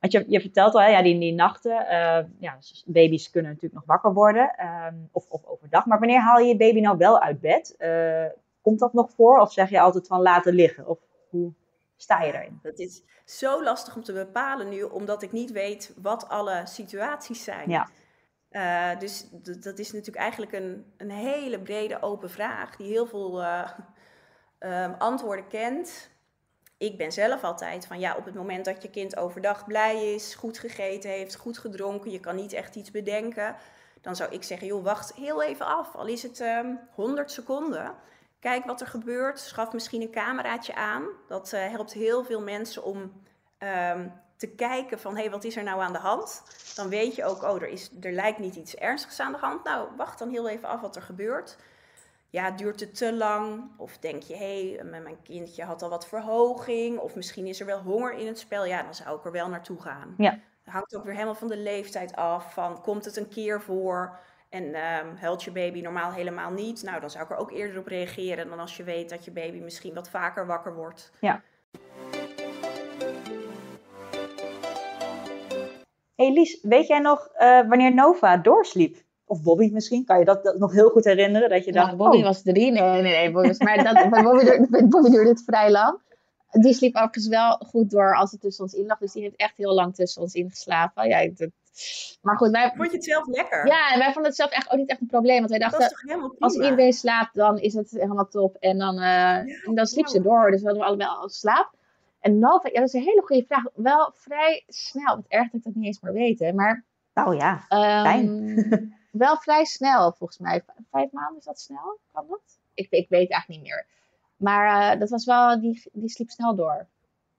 Want 0.00 0.12
je, 0.12 0.24
je 0.28 0.40
vertelt 0.40 0.74
al, 0.74 0.80
hè, 0.80 0.88
ja, 0.88 1.02
die, 1.02 1.18
die 1.18 1.34
nachten, 1.34 1.82
uh, 1.82 2.18
ja, 2.38 2.58
baby's 2.86 3.30
kunnen 3.30 3.50
natuurlijk 3.50 3.74
nog 3.74 3.86
wakker 3.86 4.12
worden, 4.12 4.54
um, 4.86 5.08
of, 5.12 5.26
of 5.28 5.44
overdag. 5.44 5.86
Maar 5.86 5.98
wanneer 5.98 6.20
haal 6.20 6.38
je 6.38 6.48
je 6.48 6.56
baby 6.56 6.80
nou 6.80 6.96
wel 6.96 7.20
uit 7.20 7.40
bed? 7.40 7.74
Uh, 7.78 8.24
komt 8.62 8.78
dat 8.78 8.92
nog 8.92 9.10
voor? 9.10 9.38
Of 9.38 9.52
zeg 9.52 9.70
je 9.70 9.80
altijd 9.80 10.06
van 10.06 10.20
laten 10.20 10.54
liggen? 10.54 10.88
Of 10.88 10.98
hoe 11.28 11.52
sta 12.02 12.22
je 12.22 12.32
daarin? 12.32 12.58
Dat 12.62 12.78
is 12.78 13.02
zo 13.24 13.62
lastig 13.62 13.96
om 13.96 14.02
te 14.02 14.12
bepalen 14.12 14.68
nu, 14.68 14.82
omdat 14.82 15.22
ik 15.22 15.32
niet 15.32 15.50
weet 15.50 15.94
wat 15.96 16.28
alle 16.28 16.62
situaties 16.64 17.44
zijn. 17.44 17.70
Ja. 17.70 17.88
Uh, 18.50 18.98
dus 19.00 19.28
dat 19.60 19.78
is 19.78 19.92
natuurlijk 19.92 20.16
eigenlijk 20.16 20.52
een, 20.52 20.92
een 20.96 21.10
hele 21.10 21.60
brede 21.60 22.02
open 22.02 22.30
vraag, 22.30 22.76
die 22.76 22.86
heel 22.86 23.06
veel 23.06 23.44
um, 24.60 24.94
antwoorden 24.98 25.48
kent 25.48 26.10
ik 26.82 26.96
ben 26.96 27.12
zelf 27.12 27.44
altijd 27.44 27.86
van 27.86 28.00
ja, 28.00 28.16
op 28.16 28.24
het 28.24 28.34
moment 28.34 28.64
dat 28.64 28.82
je 28.82 28.90
kind 28.90 29.16
overdag 29.16 29.66
blij 29.66 30.14
is, 30.14 30.34
goed 30.34 30.58
gegeten 30.58 31.10
heeft, 31.10 31.34
goed 31.34 31.58
gedronken, 31.58 32.10
je 32.10 32.20
kan 32.20 32.36
niet 32.36 32.52
echt 32.52 32.74
iets 32.76 32.90
bedenken, 32.90 33.56
dan 34.00 34.16
zou 34.16 34.32
ik 34.32 34.42
zeggen, 34.42 34.66
joh, 34.66 34.84
wacht 34.84 35.14
heel 35.14 35.42
even 35.42 35.66
af. 35.66 35.94
Al 35.94 36.06
is 36.06 36.22
het 36.22 36.40
um, 36.40 36.78
100 36.94 37.30
seconden. 37.30 37.94
Kijk 38.42 38.64
wat 38.64 38.80
er 38.80 38.86
gebeurt. 38.86 39.40
Schaf 39.40 39.72
misschien 39.72 40.02
een 40.02 40.10
cameraatje 40.10 40.74
aan. 40.74 41.04
Dat 41.28 41.52
uh, 41.52 41.68
helpt 41.68 41.92
heel 41.92 42.24
veel 42.24 42.42
mensen 42.42 42.84
om 42.84 42.98
um, 42.98 44.12
te 44.36 44.48
kijken 44.48 45.00
van, 45.00 45.14
hé, 45.14 45.20
hey, 45.20 45.30
wat 45.30 45.44
is 45.44 45.56
er 45.56 45.62
nou 45.62 45.80
aan 45.80 45.92
de 45.92 45.98
hand? 45.98 46.42
Dan 46.74 46.88
weet 46.88 47.14
je 47.14 47.24
ook, 47.24 47.42
oh, 47.42 47.62
er, 47.62 47.68
is, 47.68 47.90
er 48.00 48.12
lijkt 48.12 48.38
niet 48.38 48.56
iets 48.56 48.74
ernstigs 48.74 49.20
aan 49.20 49.32
de 49.32 49.38
hand. 49.38 49.64
Nou, 49.64 49.88
wacht 49.96 50.18
dan 50.18 50.30
heel 50.30 50.48
even 50.48 50.68
af 50.68 50.80
wat 50.80 50.96
er 50.96 51.02
gebeurt 51.02 51.56
ja, 52.32 52.50
duurt 52.50 52.80
het 52.80 52.94
te 52.96 53.12
lang? 53.12 53.70
Of 53.76 53.98
denk 53.98 54.22
je, 54.22 54.36
hé, 54.36 54.74
hey, 54.74 54.84
mijn 54.84 55.22
kindje 55.22 55.64
had 55.64 55.82
al 55.82 55.88
wat 55.88 56.08
verhoging. 56.08 56.98
Of 56.98 57.14
misschien 57.14 57.46
is 57.46 57.60
er 57.60 57.66
wel 57.66 57.80
honger 57.80 58.12
in 58.12 58.26
het 58.26 58.38
spel. 58.38 58.64
Ja, 58.64 58.82
dan 58.82 58.94
zou 58.94 59.18
ik 59.18 59.24
er 59.24 59.32
wel 59.32 59.48
naartoe 59.48 59.80
gaan. 59.80 60.14
Ja. 60.18 60.30
Dat 60.64 60.74
hangt 60.74 60.96
ook 60.96 61.04
weer 61.04 61.12
helemaal 61.12 61.34
van 61.34 61.48
de 61.48 61.56
leeftijd 61.56 62.16
af. 62.16 62.52
Van, 62.52 62.80
komt 62.82 63.04
het 63.04 63.16
een 63.16 63.28
keer 63.28 63.60
voor 63.60 64.18
en 64.52 64.64
um, 64.64 65.16
huilt 65.16 65.42
je 65.42 65.52
baby 65.52 65.80
normaal 65.80 66.12
helemaal 66.12 66.50
niet? 66.50 66.82
Nou, 66.82 67.00
dan 67.00 67.10
zou 67.10 67.24
ik 67.24 67.30
er 67.30 67.36
ook 67.36 67.50
eerder 67.50 67.78
op 67.78 67.86
reageren 67.86 68.48
dan 68.48 68.58
als 68.58 68.76
je 68.76 68.82
weet 68.82 69.10
dat 69.10 69.24
je 69.24 69.30
baby 69.30 69.58
misschien 69.58 69.94
wat 69.94 70.10
vaker 70.10 70.46
wakker 70.46 70.74
wordt. 70.74 71.12
Ja. 71.20 71.42
Hey 76.14 76.32
Lies, 76.32 76.58
weet 76.62 76.86
jij 76.86 76.98
nog 76.98 77.28
uh, 77.34 77.68
wanneer 77.68 77.94
Nova 77.94 78.36
doorsliep? 78.36 78.96
Of 79.24 79.42
Bobby 79.42 79.70
misschien, 79.72 80.04
kan 80.04 80.18
je 80.18 80.24
dat, 80.24 80.44
dat, 80.44 80.58
nog 80.58 80.72
heel 80.72 80.88
goed 80.88 81.04
herinneren? 81.04 81.48
Dat 81.48 81.64
je 81.64 81.72
dacht, 81.72 81.96
Bobby 81.96 82.16
oh. 82.16 82.22
was 82.22 82.42
drie. 82.42 82.70
Nee, 82.70 82.82
nee, 82.82 83.02
nee. 83.02 83.30
Bobby 83.30 83.48
was, 83.48 83.58
maar 83.58 83.84
dat, 83.84 84.10
bij, 84.10 84.22
Bobby 84.22 84.44
duurde, 84.44 84.86
Bobby 84.88 85.10
duurde 85.10 85.28
het 85.28 85.42
vrij 85.44 85.70
lang. 85.70 85.98
Die 86.50 86.74
sliep 86.74 86.94
overigens 86.94 87.28
wel 87.28 87.56
goed 87.56 87.90
door 87.90 88.16
als 88.16 88.30
het 88.30 88.40
tussen 88.40 88.64
ons 88.64 88.74
in 88.74 88.86
lag. 88.86 88.98
Dus 88.98 89.12
die 89.12 89.22
heeft 89.22 89.36
echt 89.36 89.56
heel 89.56 89.74
lang 89.74 89.94
tussen 89.94 90.22
ons 90.22 90.34
ingeslapen. 90.34 91.08
Ja, 91.08 91.30
dat, 91.34 91.50
maar 92.22 92.36
goed, 92.36 92.50
wij... 92.50 92.72
Vond 92.76 92.90
je 92.90 92.96
het 92.96 93.04
zelf 93.04 93.26
lekker? 93.26 93.66
Ja, 93.66 93.92
en 93.92 93.98
wij 93.98 94.12
vonden 94.12 94.24
het 94.30 94.36
zelf 94.36 94.50
echt 94.50 94.70
ook 94.70 94.78
niet 94.78 94.88
echt 94.88 95.00
een 95.00 95.06
probleem. 95.06 95.38
Want 95.38 95.50
wij 95.50 95.58
dachten, 95.58 95.96
als 96.38 96.54
iedereen 96.54 96.92
slaapt, 96.92 97.34
dan 97.34 97.58
is 97.58 97.74
het 97.74 97.90
helemaal 97.90 98.28
top. 98.28 98.56
En 98.56 98.78
dan, 98.78 98.94
uh, 98.94 99.02
ja, 99.02 99.44
en 99.44 99.74
dan 99.74 99.86
sliep 99.86 100.06
ze 100.06 100.20
door. 100.20 100.50
Dus 100.50 100.60
we 100.60 100.66
hadden 100.66 100.86
allebei 100.86 101.10
al 101.10 101.28
slaap. 101.28 101.74
En 102.20 102.38
Nova, 102.38 102.68
ja, 102.68 102.78
dat 102.78 102.88
is 102.88 102.92
een 102.92 103.02
hele 103.02 103.22
goede 103.24 103.44
vraag. 103.46 103.64
Wel 103.74 104.12
vrij 104.14 104.64
snel. 104.66 105.16
Wat 105.16 105.24
erg 105.28 105.44
dat 105.44 105.54
ik 105.54 105.64
dat 105.64 105.74
niet 105.74 105.84
eens 105.84 106.00
meer 106.00 106.12
weet. 106.12 106.38
Hè. 106.38 106.52
Maar, 106.52 106.84
nou 107.14 107.36
ja, 107.36 107.64
fijn. 107.68 108.28
Um, 108.28 108.94
wel 109.24 109.36
vrij 109.36 109.64
snel, 109.64 110.12
volgens 110.12 110.38
mij. 110.38 110.64
Vijf 110.90 111.12
maanden, 111.12 111.38
is 111.38 111.44
dat 111.44 111.60
snel? 111.60 111.98
Kan 112.12 112.26
dat? 112.28 112.58
Ik, 112.74 112.86
ik 112.90 113.08
weet 113.08 113.30
eigenlijk 113.30 113.48
niet 113.48 113.70
meer. 113.70 113.86
Maar 114.36 114.94
uh, 114.94 115.00
dat 115.00 115.10
was 115.10 115.24
wel, 115.24 115.60
die, 115.60 115.82
die 115.92 116.08
sliep 116.08 116.30
snel 116.30 116.54
door. 116.54 116.86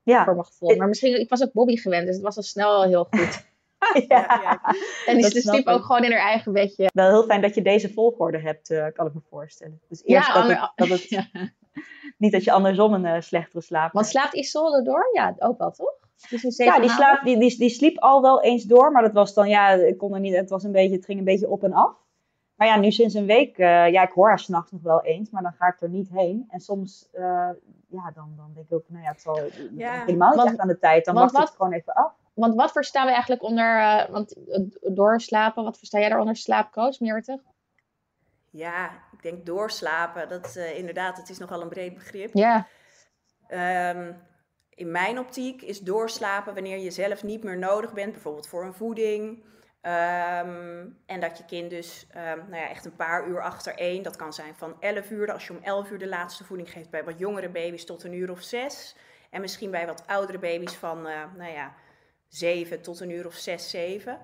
Ja. 0.03 0.23
Voor 0.23 0.33
mijn 0.33 0.45
gevoel. 0.45 0.75
Maar 0.75 0.87
misschien, 0.87 1.19
ik 1.19 1.29
was 1.29 1.43
ook 1.43 1.53
Bobby 1.53 1.75
gewend, 1.75 2.05
dus 2.05 2.15
het 2.15 2.23
was 2.23 2.37
al 2.37 2.43
snel 2.43 2.83
heel 2.83 3.07
goed. 3.09 3.45
ja. 4.07 4.61
En 5.05 5.17
die 5.17 5.41
sliep 5.41 5.67
ook 5.67 5.83
gewoon 5.83 6.03
in 6.03 6.11
haar 6.11 6.27
eigen 6.27 6.53
bedje. 6.53 6.89
Wel 6.93 7.09
heel 7.09 7.23
fijn 7.23 7.41
dat 7.41 7.55
je 7.55 7.61
deze 7.61 7.93
volgorde 7.93 8.39
hebt, 8.39 8.69
uh, 8.69 8.85
kan 8.93 9.07
ik 9.07 9.13
me 9.13 9.21
voorstellen. 9.29 9.81
Dus 9.89 10.03
eerst 10.03 10.27
ja, 10.27 10.33
dat, 10.33 10.41
ander, 10.41 10.61
het, 10.61 10.71
dat 10.75 10.87
het, 10.87 11.09
ja. 11.17 11.25
niet 12.17 12.31
dat 12.31 12.43
je 12.43 12.51
andersom 12.51 12.93
een 12.93 13.05
uh, 13.05 13.21
slechtere 13.21 13.61
slaap 13.61 13.91
Want 13.91 14.05
slaapt 14.05 14.33
Isolde 14.33 14.83
door? 14.83 15.09
Ja, 15.13 15.35
ook 15.37 15.57
wel, 15.57 15.71
toch? 15.71 16.01
ja, 16.57 16.79
die, 16.79 16.89
slaap, 16.89 17.23
die, 17.23 17.39
die, 17.39 17.57
die 17.57 17.69
sliep 17.69 17.99
al 17.99 18.21
wel 18.21 18.41
eens 18.41 18.63
door, 18.63 18.91
maar 18.91 19.01
dat 19.01 19.13
was 19.13 19.33
dan, 19.33 19.49
ja, 19.49 19.69
ik 19.69 19.97
kon 19.97 20.13
er 20.13 20.19
niet, 20.19 20.35
het, 20.35 20.49
was 20.49 20.63
een 20.63 20.71
beetje, 20.71 20.95
het 20.95 21.05
ging 21.05 21.19
een 21.19 21.25
beetje 21.25 21.49
op 21.49 21.63
en 21.63 21.73
af. 21.73 22.01
Maar 22.55 22.67
ja, 22.67 22.77
nu 22.77 22.91
sinds 22.91 23.13
een 23.13 23.25
week, 23.25 23.57
uh, 23.57 23.91
ja, 23.91 24.03
ik 24.03 24.11
hoor 24.11 24.27
haar 24.27 24.39
s'nachts 24.39 24.71
nog 24.71 24.81
wel 24.81 25.03
eens, 25.03 25.29
maar 25.29 25.41
dan 25.41 25.53
ga 25.53 25.67
ik 25.67 25.81
er 25.81 25.89
niet 25.89 26.09
heen. 26.09 26.45
En 26.49 26.59
soms, 26.59 27.09
uh, 27.13 27.49
ja, 27.87 28.11
dan, 28.13 28.33
dan 28.35 28.51
denk 28.53 28.65
ik 28.65 28.73
ook, 28.73 28.83
nou 28.87 29.03
ja, 29.03 29.09
het 29.11 29.21
zal 29.21 29.39
ja, 29.75 29.91
helemaal 29.91 30.29
niet 30.29 30.37
want, 30.37 30.49
echt 30.49 30.59
aan 30.59 30.67
de 30.67 30.79
tijd. 30.79 31.05
Dan 31.05 31.15
wacht 31.15 31.31
wat, 31.31 31.41
het 31.41 31.55
gewoon 31.55 31.71
even 31.71 31.93
af. 31.93 32.13
Want 32.33 32.55
wat 32.55 32.71
verstaan 32.71 33.05
we 33.05 33.11
eigenlijk 33.11 33.43
onder, 33.43 33.77
uh, 33.77 34.09
want 34.09 34.35
doorslapen, 34.81 35.63
wat 35.63 35.77
versta 35.77 35.99
jij 35.99 36.09
daaronder 36.09 36.35
slaapcoach, 36.35 36.99
Meerte? 36.99 37.41
Ja, 38.49 38.91
ik 39.11 39.21
denk 39.21 39.45
doorslapen, 39.45 40.29
dat 40.29 40.55
inderdaad, 40.55 41.17
het 41.17 41.29
is 41.29 41.37
nogal 41.37 41.61
een 41.61 41.69
breed 41.69 41.93
begrip. 41.93 42.33
Ja. 42.33 42.67
Um, 43.49 44.21
in 44.69 44.91
mijn 44.91 45.19
optiek 45.19 45.61
is 45.61 45.79
doorslapen 45.79 46.53
wanneer 46.53 46.77
je 46.77 46.91
zelf 46.91 47.23
niet 47.23 47.43
meer 47.43 47.57
nodig 47.57 47.93
bent, 47.93 48.11
bijvoorbeeld 48.11 48.47
voor 48.47 48.65
een 48.65 48.73
voeding. 48.73 49.43
Um, 49.81 51.01
en 51.05 51.19
dat 51.19 51.37
je 51.37 51.45
kind 51.45 51.69
dus 51.69 52.07
um, 52.15 52.49
nou 52.49 52.55
ja, 52.55 52.69
echt 52.69 52.85
een 52.85 52.95
paar 52.95 53.27
uur 53.27 53.41
achter 53.41 53.75
één, 53.75 54.03
dat 54.03 54.15
kan 54.15 54.33
zijn 54.33 54.55
van 54.55 54.75
11 54.79 55.09
uur, 55.09 55.31
als 55.31 55.47
je 55.47 55.53
om 55.53 55.63
11 55.63 55.91
uur 55.91 55.99
de 55.99 56.07
laatste 56.07 56.43
voeding 56.43 56.71
geeft 56.71 56.89
bij 56.89 57.03
wat 57.03 57.19
jongere 57.19 57.49
baby's 57.49 57.85
tot 57.85 58.03
een 58.03 58.13
uur 58.13 58.31
of 58.31 58.41
zes. 58.41 58.95
En 59.29 59.41
misschien 59.41 59.71
bij 59.71 59.85
wat 59.85 60.07
oudere 60.07 60.39
baby's 60.39 60.75
van, 60.75 61.07
uh, 61.07 61.23
nou 61.37 61.51
ja, 61.51 61.73
zeven 62.33 62.81
tot 62.81 62.99
een 62.99 63.09
uur 63.09 63.25
of 63.25 63.33
zes, 63.33 63.69
zeven. 63.69 64.19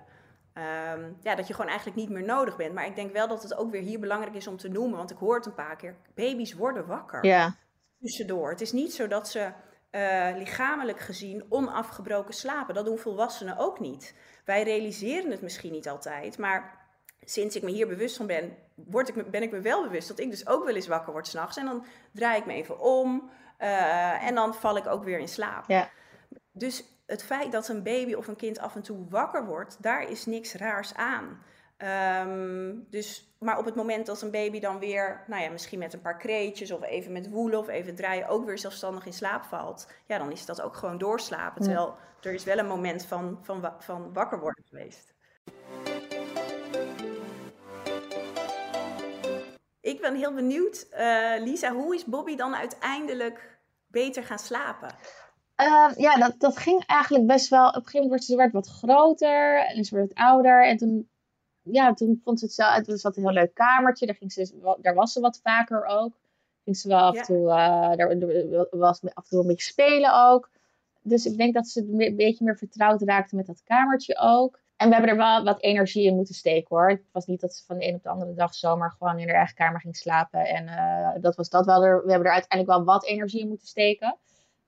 Um, 0.54 1.18
ja, 1.22 1.36
dat 1.36 1.48
je 1.48 1.54
gewoon 1.54 1.70
eigenlijk 1.70 1.98
niet 2.00 2.10
meer 2.10 2.24
nodig 2.24 2.56
bent. 2.56 2.74
Maar 2.74 2.86
ik 2.86 2.96
denk 2.96 3.14
wel 3.14 3.28
dat 3.28 3.44
het 3.44 3.56
ook 3.56 3.72
weer 3.72 3.82
hier 3.82 4.00
belangrijk 4.00 4.36
is 4.36 4.48
om 4.48 4.58
te 4.58 4.70
noemen. 4.70 4.98
Want 4.98 5.12
ik 5.12 5.18
hoor 5.18 5.36
het 5.36 5.46
een 5.46 5.54
paar 5.54 5.76
keer. 5.76 5.96
Baby's 6.16 6.54
worden 6.54 6.86
wakker. 6.86 7.26
Ja. 7.26 7.56
Tussendoor. 8.00 8.50
Het 8.50 8.62
is 8.62 8.72
niet 8.72 8.94
zo 8.94 9.08
dat 9.08 9.30
ze 9.30 9.52
uh, 9.92 10.28
lichamelijk 10.38 11.00
gezien 11.00 11.46
onafgebroken 11.50 12.34
slapen. 12.34 12.74
Dat 12.74 12.86
doen 12.86 12.98
volwassenen 12.98 13.58
ook 13.58 13.80
niet. 13.80 14.16
Wij 14.46 14.64
realiseren 14.64 15.32
het 15.32 15.42
misschien 15.42 15.72
niet 15.72 15.90
altijd. 15.90 16.38
Maar 16.38 16.88
sinds 17.22 17.56
ik 17.56 17.64
me 17.64 17.72
hier 17.72 17.88
bewust 17.88 18.18
van 18.18 18.28
ben, 18.28 18.58
word 18.76 19.10
ik, 19.10 19.32
ben 19.32 19.42
ik 19.42 19.52
me 19.52 19.60
wel 19.60 19.84
bewust 19.84 20.08
dat 20.08 20.20
ik 20.20 20.30
dus 20.30 20.48
ook 20.48 20.66
wel 20.66 20.76
eens 20.76 20.88
wakker 20.88 21.12
word 21.12 21.28
s'nachts. 21.28 21.58
En 21.58 21.66
dan 21.66 21.86
draai 22.14 22.40
ik 22.40 22.46
me 22.46 22.54
even 22.54 22.80
om. 22.80 23.30
Uh, 23.60 24.24
en 24.24 24.36
dan 24.36 24.54
val 24.54 24.78
ik 24.78 24.88
ook 24.88 25.04
weer 25.04 25.20
in 25.20 25.28
slaap. 25.28 25.64
Ja. 25.68 25.90
Dus 26.52 26.84
het 27.10 27.24
feit 27.24 27.52
dat 27.52 27.68
een 27.68 27.84
baby 27.84 28.14
of 28.14 28.28
een 28.28 28.36
kind 28.36 28.60
af 28.60 28.76
en 28.76 28.82
toe 28.82 29.06
wakker 29.10 29.46
wordt, 29.46 29.78
daar 29.82 30.10
is 30.10 30.26
niks 30.26 30.54
raars 30.54 30.94
aan. 30.94 31.44
Um, 32.28 32.86
dus, 32.90 33.36
maar 33.40 33.58
op 33.58 33.66
het 33.66 33.76
moment 33.76 34.06
dat 34.06 34.22
een 34.22 34.32
baby 34.32 34.60
dan 34.60 34.80
weer, 34.80 35.24
nou 35.28 35.44
ja, 35.44 35.50
misschien 35.50 35.80
met 35.80 35.94
een 35.94 36.02
paar 36.02 36.18
kreetjes 36.18 36.72
of 36.72 36.84
even 36.84 37.12
met 37.12 37.30
woelen 37.30 37.60
of 37.60 37.68
even 37.68 37.96
draaien, 37.96 38.28
ook 38.28 38.46
weer 38.46 38.58
zelfstandig 38.58 39.06
in 39.06 39.14
slaap 39.14 39.44
valt, 39.44 39.88
ja, 40.06 40.18
dan 40.18 40.32
is 40.32 40.46
dat 40.46 40.62
ook 40.62 40.76
gewoon 40.76 40.98
doorslapen. 40.98 41.62
Terwijl 41.62 41.96
er 42.22 42.34
is 42.34 42.44
wel 42.44 42.58
een 42.58 42.68
moment 42.68 43.06
van, 43.06 43.40
van, 43.42 43.74
van 43.80 44.14
wakker 44.14 44.40
worden 44.40 44.64
geweest. 44.70 45.14
Ik 49.82 50.02
ben 50.02 50.16
heel 50.16 50.34
benieuwd, 50.34 50.88
uh, 50.92 51.34
Lisa, 51.40 51.74
hoe 51.74 51.96
is 51.96 52.06
Bobby 52.06 52.36
dan 52.36 52.56
uiteindelijk 52.56 53.58
beter 53.88 54.24
gaan 54.24 54.40
slapen? 54.40 54.96
Uh, 55.60 55.92
ja, 55.96 56.18
dat, 56.18 56.36
dat 56.38 56.58
ging 56.58 56.86
eigenlijk 56.86 57.28
best 57.28 57.50
wel. 57.50 57.68
Op 57.68 57.76
een 57.76 57.82
gegeven 57.82 58.02
moment 58.02 58.12
werd 58.12 58.24
ze 58.24 58.36
werd 58.36 58.52
wat 58.54 58.68
groter 58.68 59.66
en 59.66 59.86
ze 59.86 59.96
werd 59.96 60.14
ouder. 60.14 60.68
En 60.68 60.78
toen, 60.78 61.10
ja, 61.62 61.94
toen 61.94 62.22
vond 62.24 62.40
ze 62.40 62.46
het 62.46 62.54
zelf. 62.54 62.76
Het 62.76 62.88
was 62.88 63.04
een 63.04 63.24
heel 63.24 63.32
leuk 63.32 63.54
kamertje. 63.54 64.06
Daar, 64.06 64.16
ging 64.16 64.32
ze, 64.32 64.76
daar 64.82 64.94
was 64.94 65.14
ze 65.14 65.20
wat 65.20 65.40
vaker 65.44 65.86
ook. 65.86 66.14
Ging 66.64 66.78
ze 66.78 66.88
wel 66.88 67.00
af 67.00 67.16
en 67.16 67.24
toe. 67.24 67.44
Uh, 67.44 67.96
daar 67.96 68.68
was 68.70 69.04
af 69.04 69.24
en 69.24 69.30
toe 69.30 69.42
een 69.42 69.48
beetje 69.48 69.72
spelen 69.72 70.26
ook. 70.26 70.50
Dus 71.02 71.26
ik 71.26 71.38
denk 71.38 71.54
dat 71.54 71.68
ze 71.68 71.82
een 71.82 72.16
beetje 72.16 72.46
meer 72.46 72.58
vertrouwd 72.58 73.02
raakte 73.02 73.36
met 73.36 73.46
dat 73.46 73.64
kamertje 73.64 74.18
ook. 74.18 74.60
En 74.76 74.88
we 74.88 74.94
hebben 74.94 75.12
er 75.12 75.18
wel 75.18 75.44
wat 75.44 75.62
energie 75.62 76.06
in 76.06 76.16
moeten 76.16 76.36
steken 76.36 76.76
hoor. 76.76 76.90
Het 76.90 77.02
was 77.12 77.26
niet 77.26 77.42
dat 77.42 77.54
ze 77.54 77.66
van 77.66 77.78
de 77.78 77.88
een 77.88 77.96
op 77.96 78.04
de 78.04 78.10
andere 78.10 78.34
dag 78.34 78.56
zomaar 78.56 78.92
gewoon 78.92 79.20
in 79.20 79.28
haar 79.28 79.38
eigen 79.38 79.56
kamer 79.56 79.80
ging 79.80 79.96
slapen. 79.96 80.46
En 80.46 80.68
uh, 80.68 81.22
dat 81.22 81.36
was 81.36 81.50
dat 81.50 81.66
wel. 81.66 81.84
Er, 81.84 82.04
we 82.04 82.10
hebben 82.10 82.28
er 82.28 82.34
uiteindelijk 82.34 82.78
wel 82.78 82.86
wat 82.86 83.06
energie 83.06 83.42
in 83.42 83.48
moeten 83.48 83.68
steken. 83.68 84.18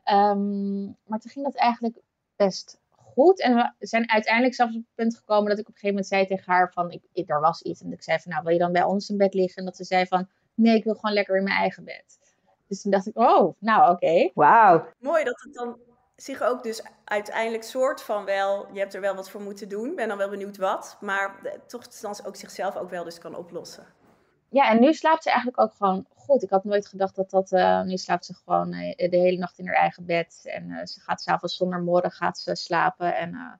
Um, 0.06 0.98
maar 1.06 1.20
toen 1.20 1.32
ging 1.32 1.46
dat 1.46 1.56
eigenlijk 1.56 1.98
best 2.36 2.80
goed. 3.14 3.42
En 3.42 3.76
we 3.80 3.88
zijn 3.88 4.10
uiteindelijk 4.10 4.56
zelfs 4.56 4.76
op 4.76 4.82
het 4.82 4.96
punt 4.96 5.16
gekomen 5.16 5.50
dat 5.50 5.60
ik 5.60 5.68
op 5.68 5.74
een 5.74 5.80
gegeven 5.80 5.96
moment 5.96 6.08
zei 6.08 6.28
tegen 6.28 6.54
haar 6.54 6.72
van, 6.74 6.92
ik, 6.92 7.04
ik, 7.14 7.30
er 7.30 7.40
was 7.40 7.62
iets. 7.62 7.82
En 7.82 7.92
ik 7.92 8.04
zei 8.04 8.20
van, 8.20 8.32
nou 8.32 8.44
wil 8.44 8.54
je 8.54 8.60
dan 8.60 8.72
bij 8.72 8.84
ons 8.84 9.10
in 9.10 9.18
bed 9.18 9.34
liggen? 9.34 9.58
En 9.58 9.66
dat 9.66 9.76
ze 9.76 9.84
zei 9.84 10.06
van, 10.06 10.30
nee, 10.54 10.76
ik 10.76 10.84
wil 10.84 10.96
gewoon 10.96 11.14
lekker 11.14 11.38
in 11.38 11.44
mijn 11.44 11.58
eigen 11.58 11.84
bed. 11.84 12.20
Dus 12.68 12.82
toen 12.82 12.92
dacht 12.92 13.08
ik, 13.08 13.18
oh, 13.18 13.56
nou 13.60 13.82
oké. 13.82 13.92
Okay. 13.92 14.32
Wauw. 14.34 14.88
Mooi 15.00 15.24
dat 15.24 15.42
het 15.42 15.54
dan 15.54 15.78
zich 16.16 16.42
ook 16.42 16.64
dus 16.64 16.84
uiteindelijk 17.04 17.64
soort 17.64 18.02
van 18.02 18.26
wel, 18.26 18.68
je 18.74 18.80
hebt 18.80 18.94
er 18.94 19.02
wel 19.02 19.16
wat 19.16 19.30
voor 19.30 19.42
moeten 19.42 19.70
doen. 19.70 19.96
Ben 19.96 20.08
dan 20.08 20.18
wel 20.18 20.30
benieuwd 20.30 20.58
wat. 20.58 20.98
Maar 21.02 21.40
toch 21.68 21.88
dan 21.88 22.16
ook 22.26 22.36
zichzelf 22.36 22.78
ook 22.78 22.90
wel 22.90 23.04
dus 23.04 23.20
kan 23.20 23.36
oplossen. 23.36 23.86
Ja, 24.50 24.70
en 24.70 24.80
nu 24.80 24.94
slaapt 24.94 25.24
ze 25.24 25.30
eigenlijk 25.30 25.60
ook 25.60 25.74
gewoon 25.74 26.06
goed. 26.22 26.44
Ik 26.44 26.50
had 26.50 26.64
nooit 26.64 26.88
gedacht 26.88 27.16
dat 27.16 27.30
dat... 27.30 27.52
Uh, 27.52 27.82
nu 27.82 27.98
slaapt 27.98 28.26
ze 28.26 28.34
gewoon 28.34 28.74
uh, 28.74 28.96
de 28.96 29.18
hele 29.18 29.38
nacht 29.38 29.60
in 29.60 29.68
haar 29.68 29.76
eigen 29.76 30.06
bed. 30.06 30.42
En 30.44 30.70
uh, 30.70 30.86
ze 30.86 31.00
gaat 31.00 31.22
s'avonds 31.22 31.56
zonder 31.56 31.82
morgen 31.82 32.12
gaat 32.12 32.40
ze 32.40 32.56
slapen. 32.56 33.16
En, 33.16 33.60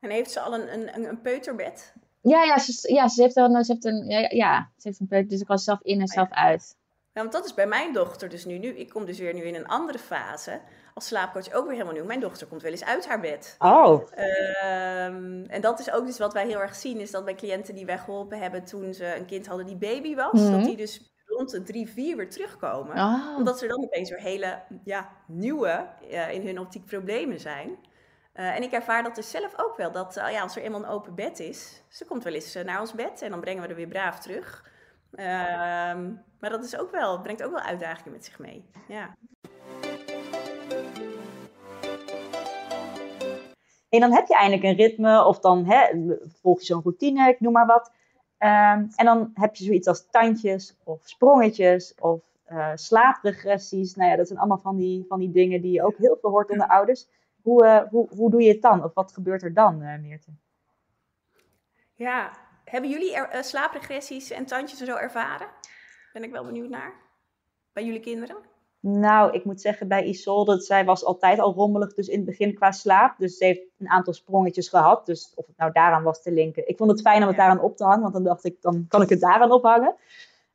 en 0.00 0.10
heeft 0.10 0.30
ze 0.30 0.40
al 0.40 0.54
een, 0.54 0.94
een, 0.94 1.08
een 1.08 1.20
peuterbed? 1.20 1.94
Ja, 2.22 2.44
ja, 2.44 2.58
ze, 2.58 2.92
ja, 2.92 3.08
ze 3.08 3.22
heeft 3.22 3.36
een, 3.36 3.64
ze 3.64 3.72
heeft 3.72 3.84
een, 3.84 4.04
ja, 4.08 4.28
ja, 4.30 4.70
ze 4.76 4.88
heeft 4.88 5.00
een 5.00 5.06
peuter. 5.06 5.28
Dus 5.28 5.40
ik 5.40 5.46
was 5.46 5.64
zelf 5.64 5.82
in 5.82 6.00
en 6.00 6.06
zelf 6.06 6.30
uit. 6.30 6.76
Ja, 7.12 7.20
want 7.20 7.32
dat 7.32 7.44
is 7.44 7.54
bij 7.54 7.66
mijn 7.66 7.92
dochter 7.92 8.28
dus 8.28 8.44
nu. 8.44 8.58
nu. 8.58 8.68
Ik 8.68 8.88
kom 8.88 9.04
dus 9.04 9.18
weer 9.18 9.34
nu 9.34 9.42
in 9.42 9.54
een 9.54 9.66
andere 9.66 9.98
fase. 9.98 10.60
Als 10.94 11.06
slaapcoach 11.06 11.52
ook 11.52 11.64
weer 11.64 11.72
helemaal 11.72 11.94
nieuw. 11.94 12.04
Mijn 12.04 12.20
dochter 12.20 12.46
komt 12.46 12.62
wel 12.62 12.70
eens 12.70 12.84
uit 12.84 13.08
haar 13.08 13.20
bed. 13.20 13.56
Oh. 13.58 13.92
Um, 13.92 15.44
en 15.44 15.60
dat 15.60 15.78
is 15.80 15.90
ook 15.90 16.06
dus 16.06 16.18
wat 16.18 16.32
wij 16.32 16.46
heel 16.46 16.60
erg 16.60 16.74
zien. 16.74 17.00
Is 17.00 17.10
dat 17.10 17.24
bij 17.24 17.34
cliënten 17.34 17.74
die 17.74 17.86
wij 17.86 17.98
geholpen 17.98 18.38
hebben 18.38 18.64
toen 18.64 18.94
ze 18.94 19.16
een 19.16 19.26
kind 19.26 19.46
hadden 19.46 19.66
die 19.66 19.76
baby 19.76 20.14
was. 20.14 20.40
Mhm. 20.40 20.52
Dat 20.52 20.64
die 20.64 20.76
dus 20.76 21.12
rond 21.40 21.52
de 21.52 21.62
drie, 21.62 21.88
vier 21.88 22.16
weer 22.16 22.30
terugkomen. 22.30 22.96
Oh. 22.96 23.34
Omdat 23.36 23.62
er 23.62 23.68
dan 23.68 23.84
opeens 23.84 24.10
weer 24.10 24.20
hele 24.20 24.62
ja, 24.84 25.10
nieuwe, 25.26 25.88
uh, 26.10 26.32
in 26.32 26.46
hun 26.46 26.58
optiek 26.58 26.86
problemen 26.86 27.40
zijn. 27.40 27.68
Uh, 28.34 28.56
en 28.56 28.62
ik 28.62 28.72
ervaar 28.72 29.02
dat 29.02 29.14
dus 29.14 29.30
zelf 29.30 29.52
ook 29.56 29.76
wel. 29.76 29.92
Dat 29.92 30.16
uh, 30.16 30.30
ja, 30.30 30.42
als 30.42 30.56
er 30.56 30.62
eenmaal 30.62 30.82
een 30.82 30.88
open 30.88 31.14
bed 31.14 31.38
is. 31.38 31.82
Ze 31.88 32.04
komt 32.04 32.24
wel 32.24 32.32
eens 32.32 32.54
naar 32.64 32.80
ons 32.80 32.92
bed. 32.92 33.22
En 33.22 33.30
dan 33.30 33.40
brengen 33.40 33.62
we 33.62 33.68
er 33.68 33.74
weer 33.74 33.88
braaf 33.88 34.18
terug. 34.18 34.68
Ehm, 35.14 36.12
maar 36.40 36.50
dat 36.50 36.64
is 36.64 36.78
ook 36.78 36.90
wel, 36.90 37.20
brengt 37.20 37.42
ook 37.42 37.52
wel 37.52 37.60
uitdagingen 37.60 38.12
met 38.12 38.24
zich 38.24 38.38
mee. 38.38 38.64
Ja. 38.88 39.16
En 43.88 44.00
dan 44.00 44.12
heb 44.12 44.26
je 44.26 44.36
eindelijk 44.36 44.62
een 44.62 44.86
ritme, 44.86 45.24
of 45.24 45.38
dan 45.38 45.64
hè, 45.64 45.86
volg 46.40 46.58
je 46.58 46.64
zo'n 46.64 46.82
routine, 46.82 47.28
ik 47.28 47.40
noem 47.40 47.52
maar 47.52 47.66
wat. 47.66 47.92
Um, 48.42 48.88
en 48.94 49.04
dan 49.04 49.30
heb 49.34 49.54
je 49.54 49.64
zoiets 49.64 49.88
als 49.88 50.06
tandjes, 50.10 50.76
of 50.84 51.00
sprongetjes, 51.08 51.94
of 51.94 52.22
uh, 52.48 52.70
slaapregressies. 52.74 53.94
Nou 53.94 54.10
ja, 54.10 54.16
dat 54.16 54.26
zijn 54.26 54.38
allemaal 54.38 54.58
van 54.58 54.76
die, 54.76 55.04
van 55.08 55.18
die 55.18 55.30
dingen 55.30 55.62
die 55.62 55.72
je 55.72 55.82
ook 55.82 55.96
heel 55.96 56.18
veel 56.20 56.30
hoort 56.30 56.50
onder 56.50 56.66
ouders. 56.66 57.08
Hoe, 57.42 57.64
uh, 57.64 57.82
hoe, 57.90 58.08
hoe 58.16 58.30
doe 58.30 58.42
je 58.42 58.52
het 58.52 58.62
dan? 58.62 58.84
Of 58.84 58.94
wat 58.94 59.12
gebeurt 59.12 59.42
er 59.42 59.54
dan, 59.54 59.82
uh, 59.82 59.98
Meerte? 59.98 60.30
Ja, 61.94 62.30
hebben 62.64 62.90
jullie 62.90 63.14
er, 63.14 63.44
slaapregressies 63.44 64.30
en 64.30 64.46
tandjes 64.46 64.80
en 64.80 64.86
zo 64.86 64.96
ervaren? 64.96 65.48
Ben 66.12 66.24
ik 66.24 66.30
wel 66.30 66.44
benieuwd 66.44 66.68
naar. 66.68 66.92
Bij 67.72 67.84
jullie 67.84 68.00
kinderen? 68.00 68.36
Nou, 68.80 69.32
ik 69.32 69.44
moet 69.44 69.60
zeggen 69.60 69.88
bij 69.88 70.04
Isolde, 70.04 70.60
zij 70.60 70.84
was 70.84 71.04
altijd 71.04 71.38
al 71.38 71.54
rommelig, 71.54 71.94
dus 71.94 72.08
in 72.08 72.16
het 72.16 72.26
begin 72.26 72.54
qua 72.54 72.72
slaap. 72.72 73.18
Dus 73.18 73.36
ze 73.36 73.44
heeft 73.44 73.60
een 73.78 73.88
aantal 73.88 74.12
sprongetjes 74.12 74.68
gehad. 74.68 75.06
Dus 75.06 75.32
of 75.34 75.46
het 75.46 75.56
nou 75.56 75.72
daaraan 75.72 76.02
was 76.02 76.22
te 76.22 76.32
linken. 76.32 76.68
Ik 76.68 76.76
vond 76.76 76.90
het 76.90 77.00
fijn 77.00 77.22
om 77.22 77.28
het 77.28 77.36
daaraan 77.36 77.60
op 77.60 77.76
te 77.76 77.84
hangen, 77.84 78.00
want 78.00 78.14
dan 78.14 78.24
dacht 78.24 78.44
ik, 78.44 78.56
dan 78.60 78.84
kan 78.88 79.02
ik 79.02 79.08
het 79.08 79.20
daaraan 79.20 79.52
ophangen. 79.52 79.94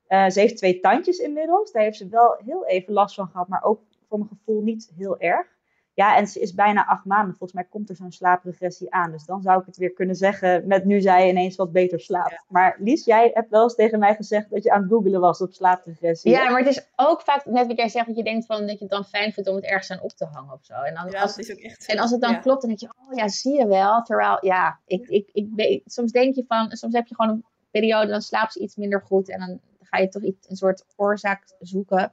Uh, 0.10 0.30
ze 0.30 0.40
heeft 0.40 0.58
twee 0.58 0.80
tandjes 0.80 1.18
inmiddels. 1.18 1.72
Daar 1.72 1.84
heeft 1.84 1.98
ze 1.98 2.08
wel 2.08 2.36
heel 2.46 2.66
even 2.66 2.94
last 2.94 3.16
van 3.16 3.28
gehad, 3.28 3.48
maar 3.48 3.64
ook 3.64 3.82
voor 4.10 4.18
mijn 4.18 4.30
gevoel 4.30 4.62
niet 4.62 4.92
heel 4.98 5.20
erg. 5.20 5.55
Ja, 5.96 6.18
en 6.18 6.28
ze 6.28 6.40
is 6.40 6.54
bijna 6.54 6.86
acht 6.86 7.06
maanden. 7.06 7.36
Volgens 7.36 7.54
mij 7.54 7.64
komt 7.70 7.90
er 7.90 7.96
zo'n 7.96 8.12
slaapregressie 8.12 8.94
aan. 8.94 9.12
Dus 9.12 9.26
dan 9.26 9.42
zou 9.42 9.60
ik 9.60 9.66
het 9.66 9.78
weer 9.78 9.94
kunnen 9.94 10.16
zeggen 10.16 10.68
met 10.68 10.86
nu 10.86 11.02
zij 11.02 11.30
ineens 11.30 11.56
wat 11.56 11.72
beter 11.72 12.00
slaapt. 12.00 12.32
Ja. 12.32 12.44
Maar 12.48 12.76
Lies, 12.80 13.06
jij 13.06 13.32
hebt 13.34 13.50
wel 13.50 13.64
eens 13.64 13.76
tegen 13.76 14.00
mij 14.00 14.16
gezegd 14.16 14.50
dat 14.50 14.64
je 14.64 14.72
aan 14.72 14.82
het 14.82 14.92
googelen 14.92 15.22
was 15.22 15.42
op 15.42 15.54
slaapregressie. 15.54 16.32
Ja, 16.32 16.50
maar 16.50 16.60
het 16.60 16.70
is 16.70 16.88
ook 16.96 17.22
vaak 17.22 17.46
net 17.46 17.68
wat 17.68 17.78
jij 17.78 17.90
zegt, 17.90 18.08
dat 18.08 18.16
je 18.16 18.24
denkt 18.24 18.46
van, 18.46 18.60
dat 18.60 18.78
je 18.78 18.84
het 18.84 18.90
dan 18.90 19.06
fijn 19.06 19.34
vindt 19.34 19.50
om 19.50 19.56
het 19.56 19.66
ergens 19.66 19.92
aan 19.92 20.02
op 20.02 20.12
te 20.12 20.26
hangen 20.26 20.54
of 20.54 20.64
zo. 20.66 20.74
En, 20.74 20.94
dan, 20.94 21.10
ja, 21.12 21.22
als, 21.22 21.36
dat 21.36 21.46
is 21.46 21.52
ook 21.52 21.60
echt 21.60 21.88
en 21.88 22.00
als 22.00 22.12
het 22.12 22.22
dan 22.22 22.32
ja. 22.32 22.38
klopt, 22.38 22.62
dan 22.62 22.70
denk 22.70 22.82
je, 22.82 22.94
oh 23.08 23.18
ja, 23.18 23.28
zie 23.28 23.58
je 23.58 23.68
wel. 23.68 24.02
Terwijl, 24.02 24.38
ja, 24.42 24.80
ik, 24.86 25.08
ik, 25.08 25.30
ik, 25.34 25.48
ik, 25.56 25.82
soms 25.86 26.12
denk 26.12 26.36
je 26.36 26.44
van, 26.48 26.72
soms 26.72 26.94
heb 26.94 27.08
je 27.08 27.16
gewoon 27.16 27.32
een 27.32 27.46
periode, 27.72 28.08
dan 28.08 28.22
slaapt 28.22 28.54
ze 28.54 28.60
iets 28.60 28.76
minder 28.76 29.02
goed. 29.02 29.30
En 29.30 29.40
dan 29.40 29.60
ga 29.82 29.98
je 29.98 30.08
toch 30.08 30.24
iets, 30.24 30.50
een 30.50 30.56
soort 30.56 30.86
oorzaak 30.96 31.44
zoeken. 31.60 32.12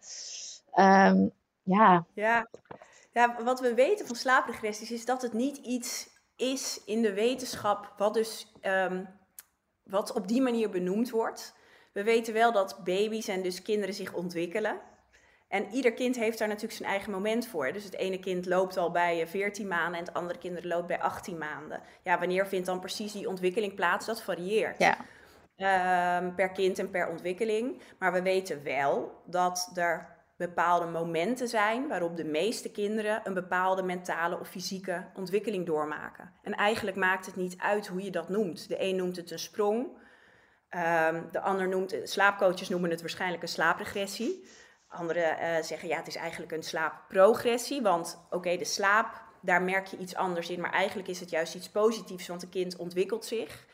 Um, 0.79 1.33
ja. 1.63 2.07
Ja. 2.15 2.49
Ja, 3.13 3.43
wat 3.43 3.61
we 3.61 3.75
weten 3.75 4.07
van 4.07 4.17
slaapregressies 4.17 4.91
is 4.91 5.05
dat 5.05 5.23
het 5.23 5.33
niet 5.33 5.57
iets 5.57 6.11
is 6.37 6.81
in 6.85 7.03
de 7.03 7.13
wetenschap 7.13 7.93
wat 7.97 8.15
dus 8.15 8.53
um, 8.63 9.09
wat 9.83 10.13
op 10.13 10.29
die 10.29 10.43
manier 10.43 10.71
benoemd 10.71 11.11
wordt. 11.11 11.55
We 11.93 12.03
weten 12.03 12.35
wel 12.35 12.53
dat 12.53 12.85
baby's 12.85 13.29
en 13.29 13.43
dus 13.43 13.63
kinderen 13.63 13.95
zich 13.95 14.13
ontwikkelen. 14.13 14.81
En 15.49 15.71
ieder 15.71 15.93
kind 15.93 16.17
heeft 16.17 16.39
daar 16.39 16.49
natuurlijk 16.49 16.75
zijn 16.75 16.89
eigen 16.89 17.13
moment 17.13 17.47
voor. 17.47 17.73
Dus 17.73 17.85
het 17.85 17.97
ene 17.97 18.19
kind 18.19 18.47
loopt 18.47 18.77
al 18.77 18.91
bij 18.91 19.27
14 19.27 19.69
maanden 19.69 19.99
en 19.99 20.05
het 20.05 20.15
andere 20.15 20.39
kind 20.39 20.65
loopt 20.65 20.87
bij 20.87 21.01
18 21.01 21.39
maanden. 21.39 21.81
Ja, 22.03 22.19
wanneer 22.19 22.47
vindt 22.47 22.67
dan 22.67 22.81
precies 22.81 23.13
die 23.13 23.29
ontwikkeling 23.29 23.75
plaats? 23.75 24.07
Dat 24.07 24.23
varieert. 24.23 24.79
Ja. 24.79 24.97
Um, 26.19 26.35
per 26.35 26.51
kind 26.51 26.79
en 26.79 26.91
per 26.91 27.09
ontwikkeling. 27.09 27.83
Maar 27.99 28.13
we 28.13 28.23
weten 28.23 28.63
wel 28.63 29.23
dat 29.27 29.71
er 29.75 30.12
bepaalde 30.37 30.87
momenten 30.87 31.49
zijn 31.49 31.89
waarop 31.89 32.17
de 32.17 32.25
meeste 32.25 32.71
kinderen 32.71 33.21
een 33.25 33.35
bepaalde 33.35 33.83
mentale 33.83 34.39
of 34.39 34.49
fysieke 34.49 35.11
ontwikkeling 35.15 35.67
doormaken. 35.67 36.33
En 36.43 36.55
eigenlijk 36.55 36.97
maakt 36.97 37.27
het 37.27 37.37
niet 37.37 37.59
uit 37.59 37.87
hoe 37.87 38.03
je 38.03 38.11
dat 38.11 38.29
noemt. 38.29 38.69
De 38.69 38.83
een 38.83 38.97
noemt 38.97 39.17
het 39.17 39.31
een 39.31 39.39
sprong, 39.39 39.87
um, 40.71 41.29
de 41.31 41.41
ander 41.41 41.69
noemt, 41.69 41.97
slaapcoaches 42.03 42.69
noemen 42.69 42.91
het 42.91 43.01
waarschijnlijk 43.01 43.43
een 43.43 43.49
slaapregressie. 43.49 44.49
Anderen 44.89 45.39
uh, 45.41 45.63
zeggen 45.63 45.89
ja, 45.89 45.97
het 45.97 46.07
is 46.07 46.17
eigenlijk 46.17 46.53
een 46.53 46.63
slaapprogressie, 46.63 47.83
want 47.83 48.27
oké, 48.31 48.57
de 48.57 48.65
slaap, 48.65 49.23
daar 49.41 49.63
merk 49.63 49.87
je 49.87 49.97
iets 49.97 50.15
anders 50.15 50.51
in, 50.51 50.61
maar 50.61 50.73
eigenlijk 50.73 51.09
is 51.09 51.21
het 51.21 51.31
juist 51.31 51.55
iets 51.55 51.71
positiefs, 51.71 52.27
want 52.29 52.43
een 52.43 52.49
kind 52.49 52.77
ontwikkelt 52.77 53.25
zich. 53.25 53.67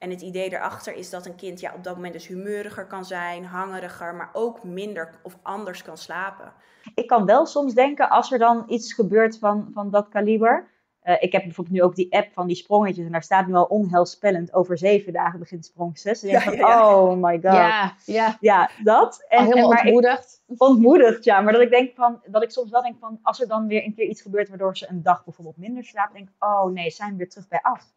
En 0.00 0.10
het 0.10 0.20
idee 0.20 0.52
erachter 0.52 0.94
is 0.94 1.10
dat 1.10 1.26
een 1.26 1.34
kind 1.34 1.60
ja, 1.60 1.72
op 1.74 1.84
dat 1.84 1.94
moment 1.94 2.12
dus 2.12 2.26
humeuriger 2.26 2.86
kan 2.86 3.04
zijn, 3.04 3.44
hangeriger, 3.44 4.14
maar 4.14 4.30
ook 4.32 4.64
minder 4.64 5.20
of 5.22 5.38
anders 5.42 5.82
kan 5.82 5.96
slapen. 5.96 6.52
Ik 6.94 7.06
kan 7.06 7.26
wel 7.26 7.46
soms 7.46 7.74
denken, 7.74 8.10
als 8.10 8.32
er 8.32 8.38
dan 8.38 8.64
iets 8.66 8.92
gebeurt 8.92 9.38
van, 9.38 9.70
van 9.72 9.90
dat 9.90 10.08
kaliber. 10.08 10.68
Uh, 11.04 11.14
ik 11.22 11.32
heb 11.32 11.42
bijvoorbeeld 11.42 11.76
nu 11.76 11.82
ook 11.82 11.94
die 11.94 12.12
app 12.12 12.32
van 12.32 12.46
die 12.46 12.56
sprongetjes. 12.56 13.06
En 13.06 13.12
daar 13.12 13.22
staat 13.22 13.46
nu 13.46 13.54
al 13.54 13.64
onheilspellend 13.64 14.52
over 14.52 14.78
zeven 14.78 15.12
dagen 15.12 15.38
begint 15.38 15.64
sprong 15.64 15.98
zes. 15.98 16.22
En 16.22 16.28
je 16.28 16.38
denkt 16.38 16.60
van, 16.60 16.72
oh 16.72 17.16
my 17.16 17.32
god. 17.32 17.42
Ja, 17.42 17.94
ja. 18.04 18.36
ja 18.40 18.70
dat. 18.82 19.24
En, 19.28 19.44
helemaal 19.44 19.72
en, 19.72 19.78
ontmoedigd. 19.78 20.42
Ik, 20.46 20.62
ontmoedigd, 20.62 21.24
ja. 21.24 21.40
Maar 21.40 21.52
dat 21.52 21.62
ik 21.62 21.70
denk 21.70 21.94
van, 21.94 22.22
dat 22.26 22.42
ik 22.42 22.50
soms 22.50 22.70
wel 22.70 22.82
denk 22.82 22.98
van, 22.98 23.18
als 23.22 23.40
er 23.40 23.48
dan 23.48 23.66
weer 23.66 23.84
een 23.84 23.94
keer 23.94 24.06
iets 24.06 24.22
gebeurt 24.22 24.48
waardoor 24.48 24.76
ze 24.76 24.88
een 24.88 25.02
dag 25.02 25.24
bijvoorbeeld 25.24 25.56
minder 25.56 25.84
slaapt. 25.84 26.14
denk 26.14 26.28
ik, 26.28 26.44
oh 26.44 26.64
nee, 26.64 26.90
zijn 26.90 27.10
we 27.10 27.16
weer 27.16 27.28
terug 27.28 27.48
bij 27.48 27.60
af. 27.62 27.92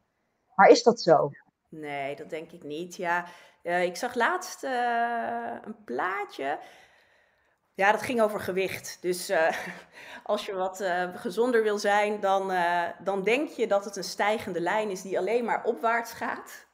Maar 0.55 0.69
is 0.69 0.83
dat 0.83 1.01
zo? 1.01 1.31
Nee, 1.73 2.15
dat 2.15 2.29
denk 2.29 2.51
ik 2.51 2.63
niet. 2.63 2.95
Ja, 2.95 3.25
uh, 3.63 3.83
ik 3.83 3.95
zag 3.95 4.15
laatst 4.15 4.63
uh, 4.63 5.51
een 5.61 5.83
plaatje. 5.85 6.59
Ja, 7.73 7.91
dat 7.91 8.01
ging 8.01 8.21
over 8.21 8.39
gewicht. 8.39 8.97
Dus 9.01 9.29
uh, 9.29 9.49
als 10.23 10.45
je 10.45 10.53
wat 10.53 10.83
gezonder 11.15 11.63
wil 11.63 11.77
zijn, 11.77 12.19
dan, 12.19 12.51
dan 12.99 13.23
denk 13.23 13.49
je 13.49 13.67
dat 13.67 13.85
het 13.85 13.95
een 13.95 14.03
stijgende 14.03 14.59
lijn 14.61 14.89
is 14.89 15.01
die 15.01 15.17
alleen 15.17 15.45
maar 15.45 15.63
opwaarts 15.63 16.11
gaat. 16.13 16.65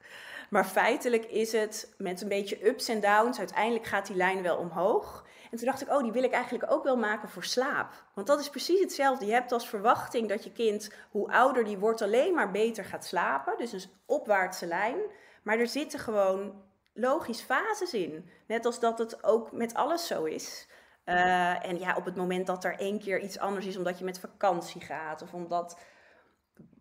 Maar 0.49 0.65
feitelijk 0.65 1.25
is 1.25 1.51
het 1.51 1.93
met 1.97 2.21
een 2.21 2.27
beetje 2.27 2.67
ups 2.67 2.87
en 2.87 2.99
downs. 2.99 3.39
Uiteindelijk 3.39 3.85
gaat 3.85 4.07
die 4.07 4.15
lijn 4.15 4.41
wel 4.41 4.57
omhoog. 4.57 5.25
En 5.51 5.57
toen 5.57 5.65
dacht 5.65 5.81
ik, 5.81 5.89
oh, 5.89 6.03
die 6.03 6.11
wil 6.11 6.23
ik 6.23 6.31
eigenlijk 6.31 6.71
ook 6.71 6.83
wel 6.83 6.97
maken 6.97 7.29
voor 7.29 7.43
slaap. 7.43 8.03
Want 8.13 8.27
dat 8.27 8.39
is 8.39 8.49
precies 8.49 8.79
hetzelfde. 8.79 9.25
Je 9.25 9.31
hebt 9.31 9.51
als 9.51 9.69
verwachting 9.69 10.29
dat 10.29 10.43
je 10.43 10.51
kind, 10.51 10.93
hoe 11.11 11.31
ouder 11.31 11.63
die 11.63 11.77
wordt, 11.77 12.01
alleen 12.01 12.33
maar 12.33 12.51
beter 12.51 12.85
gaat 12.85 13.05
slapen. 13.05 13.57
Dus 13.57 13.71
een 13.71 13.83
opwaartse 14.05 14.65
lijn. 14.65 14.97
Maar 15.43 15.57
er 15.57 15.67
zitten 15.67 15.99
gewoon 15.99 16.63
logisch 16.93 17.41
fases 17.41 17.93
in. 17.93 18.29
Net 18.47 18.65
als 18.65 18.79
dat 18.79 18.97
het 18.97 19.23
ook 19.23 19.51
met 19.51 19.73
alles 19.73 20.07
zo 20.07 20.23
is. 20.23 20.67
Uh, 21.05 21.65
en 21.65 21.79
ja, 21.79 21.95
op 21.95 22.05
het 22.05 22.15
moment 22.15 22.47
dat 22.47 22.63
er 22.63 22.79
één 22.79 22.99
keer 22.99 23.19
iets 23.19 23.39
anders 23.39 23.65
is, 23.65 23.77
omdat 23.77 23.97
je 23.99 24.05
met 24.05 24.19
vakantie 24.19 24.81
gaat 24.81 25.21
of 25.21 25.33
omdat 25.33 25.79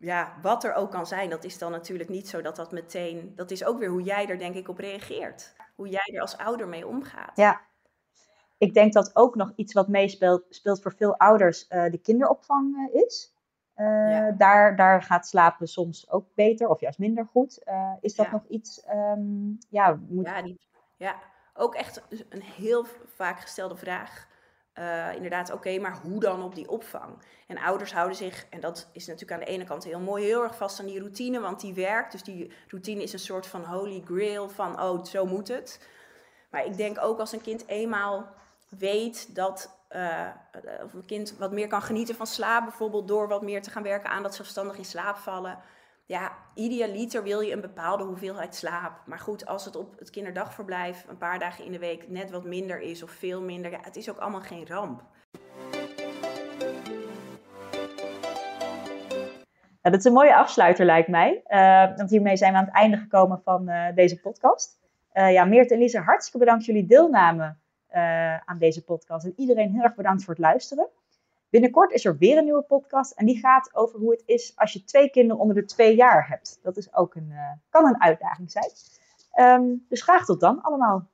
ja, 0.01 0.39
wat 0.43 0.65
er 0.65 0.75
ook 0.75 0.91
kan 0.91 1.07
zijn, 1.07 1.31
dat 1.31 1.45
is 1.45 1.59
dan 1.59 1.71
natuurlijk 1.71 2.09
niet 2.09 2.29
zo 2.29 2.41
dat 2.41 2.57
dat 2.57 2.73
meteen. 2.73 3.33
Dat 3.37 3.51
is 3.51 3.65
ook 3.65 3.79
weer 3.79 3.89
hoe 3.89 4.03
jij 4.03 4.29
er 4.29 4.39
denk 4.39 4.55
ik 4.55 4.69
op 4.69 4.79
reageert. 4.79 5.55
Hoe 5.75 5.89
jij 5.89 6.15
er 6.15 6.21
als 6.21 6.37
ouder 6.37 6.69
mee 6.69 6.87
omgaat. 6.87 7.37
Ja, 7.37 7.61
ik 8.59 8.75
denk 8.75 8.93
dat 8.93 9.17
ook 9.17 9.35
nog 9.35 9.53
iets 9.55 9.73
wat 9.73 9.89
meespeelt 9.89 10.45
speelt 10.49 10.83
voor 10.83 10.95
veel 10.95 11.17
ouders 11.17 11.67
uh, 11.69 11.91
de 11.91 11.99
kinderopvang 11.99 12.77
uh, 12.77 13.03
is. 13.03 13.37
Uh, 13.77 14.29
daar, 14.37 14.77
daar 14.77 15.03
gaat 15.03 15.27
slapen 15.27 15.69
soms 15.69 16.11
ook 16.11 16.27
beter 16.35 16.69
of 16.69 16.81
juist 16.81 16.99
minder 16.99 17.27
goed. 17.27 17.63
is 18.01 18.15
dat 18.15 18.27
ja. 18.27 18.33
nog 18.33 18.45
iets? 18.49 18.85
Um, 18.95 19.59
ja, 19.69 20.01
moet... 20.09 20.27
ja, 20.27 20.43
die, 20.43 20.61
ja, 20.97 21.19
ook 21.55 21.75
echt 21.75 22.03
een 22.29 22.43
heel 22.43 22.87
vaak 23.07 23.41
gestelde 23.41 23.77
vraag. 23.77 24.27
inderdaad, 25.15 25.49
oké, 25.49 25.57
okay, 25.57 25.79
maar 25.79 25.99
hoe 26.03 26.21
dan 26.21 26.43
op 26.43 26.55
die 26.55 26.69
opvang? 26.69 27.23
En 27.47 27.59
ouders 27.59 27.93
houden 27.93 28.17
zich, 28.17 28.47
en 28.51 28.61
dat 28.61 28.91
is 28.93 29.07
natuurlijk 29.07 29.33
aan 29.33 29.47
de 29.47 29.53
ene 29.53 29.65
kant 29.65 29.85
heel 29.85 30.01
mooi, 30.01 30.25
heel 30.25 30.43
erg 30.43 30.57
vast 30.57 30.81
aan 30.81 30.87
die 30.87 30.99
routine, 30.99 31.41
want 31.41 31.61
die 31.61 31.75
werkt. 31.75 32.13
Dus 32.13 32.23
die 32.23 32.53
routine 32.69 33.03
is 33.03 33.13
een 33.13 33.19
soort 33.19 33.47
van 33.47 33.65
holy 33.65 34.03
grail 34.05 34.49
van, 34.49 34.83
oh, 34.83 35.05
zo 35.05 35.27
moet 35.27 35.49
het. 35.49 35.89
Maar 36.51 36.65
ik 36.65 36.77
denk 36.77 36.99
ook 37.01 37.19
als 37.19 37.33
een 37.33 37.41
kind 37.41 37.67
eenmaal 37.67 38.37
weet 38.69 39.35
dat 39.35 39.77
uh, 39.91 40.27
of 40.85 40.93
een 40.93 41.05
kind 41.07 41.37
wat 41.39 41.53
meer 41.53 41.69
kan 41.69 41.83
genieten 41.83 42.15
van 42.15 42.27
slaap, 42.27 42.63
bijvoorbeeld 42.63 43.09
door 43.09 43.29
wat 43.29 43.43
meer 43.43 43.63
te 43.63 43.71
gaan 43.71 43.83
werken 43.83 44.11
aan 44.11 44.23
dat 44.23 44.35
zelfstandig 44.35 44.77
in 44.77 44.85
slaap 44.85 45.17
vallen. 45.17 45.59
Ja, 46.07 46.33
idealiter 46.55 47.23
wil 47.23 47.41
je 47.41 47.53
een 47.53 47.61
bepaalde 47.61 48.05
hoeveelheid 48.05 48.55
slaap. 48.55 49.03
Maar 49.07 49.19
goed, 49.19 49.47
als 49.47 49.65
het 49.65 49.77
op 49.77 49.99
het 49.99 50.11
kinderdagverblijf 50.11 51.05
een 51.09 51.19
paar 51.19 51.39
dagen 51.39 51.65
in 51.65 51.73
de 51.73 51.79
week 51.79 52.09
net 52.09 52.31
wat 52.31 52.45
minder 52.45 52.81
is 52.81 53.03
of 53.03 53.11
veel 53.11 53.43
minder, 53.43 53.71
ja, 53.71 53.79
het 53.83 53.97
is 53.97 54.11
ook 54.11 54.19
allemaal 54.19 54.41
geen 54.41 54.67
ramp. 54.67 55.03
Ja, 59.83 59.91
dat 59.91 59.99
is 60.01 60.05
een 60.05 60.13
mooie 60.13 60.37
afsluiter, 60.37 60.85
lijkt 60.85 61.09
mij. 61.09 61.43
Uh, 61.49 61.97
want 61.97 62.11
hiermee 62.11 62.37
zijn 62.37 62.53
we 62.53 62.59
aan 62.59 62.65
het 62.65 62.75
einde 62.75 62.97
gekomen 62.97 63.41
van 63.45 63.69
uh, 63.69 63.87
deze 63.95 64.21
podcast. 64.21 64.79
Ja, 65.13 65.45
Meert 65.45 65.71
en 65.71 65.79
Lise, 65.79 65.99
hartstikke 65.99 66.39
bedankt 66.39 66.65
voor 66.65 66.75
jullie 66.75 66.89
deelname 66.89 67.57
uh, 67.95 68.37
aan 68.37 68.59
deze 68.59 68.85
podcast. 68.85 69.25
En 69.25 69.33
iedereen 69.37 69.73
heel 69.73 69.83
erg 69.83 69.95
bedankt 69.95 70.25
voor 70.25 70.35
het 70.35 70.43
luisteren. 70.43 70.89
Binnenkort 71.51 71.93
is 71.93 72.05
er 72.05 72.17
weer 72.19 72.39
een 72.39 72.45
nieuwe 72.45 72.63
podcast 72.63 73.13
en 73.13 73.27
die 73.27 73.39
gaat 73.39 73.75
over 73.75 73.99
hoe 73.99 74.11
het 74.11 74.23
is 74.27 74.53
als 74.57 74.73
je 74.73 74.85
twee 74.85 75.11
kinderen 75.11 75.43
onder 75.43 75.57
de 75.57 75.65
twee 75.65 75.97
jaar 75.97 76.29
hebt. 76.29 76.59
Dat 76.63 76.77
is 76.77 76.95
ook 76.95 77.15
een, 77.15 77.29
uh, 77.31 77.53
kan 77.71 77.87
een 77.87 78.03
uitdaging 78.03 78.51
zijn. 78.51 78.71
Um, 79.41 79.85
dus 79.89 80.03
graag 80.03 80.25
tot 80.25 80.41
dan 80.41 80.63
allemaal. 80.63 81.07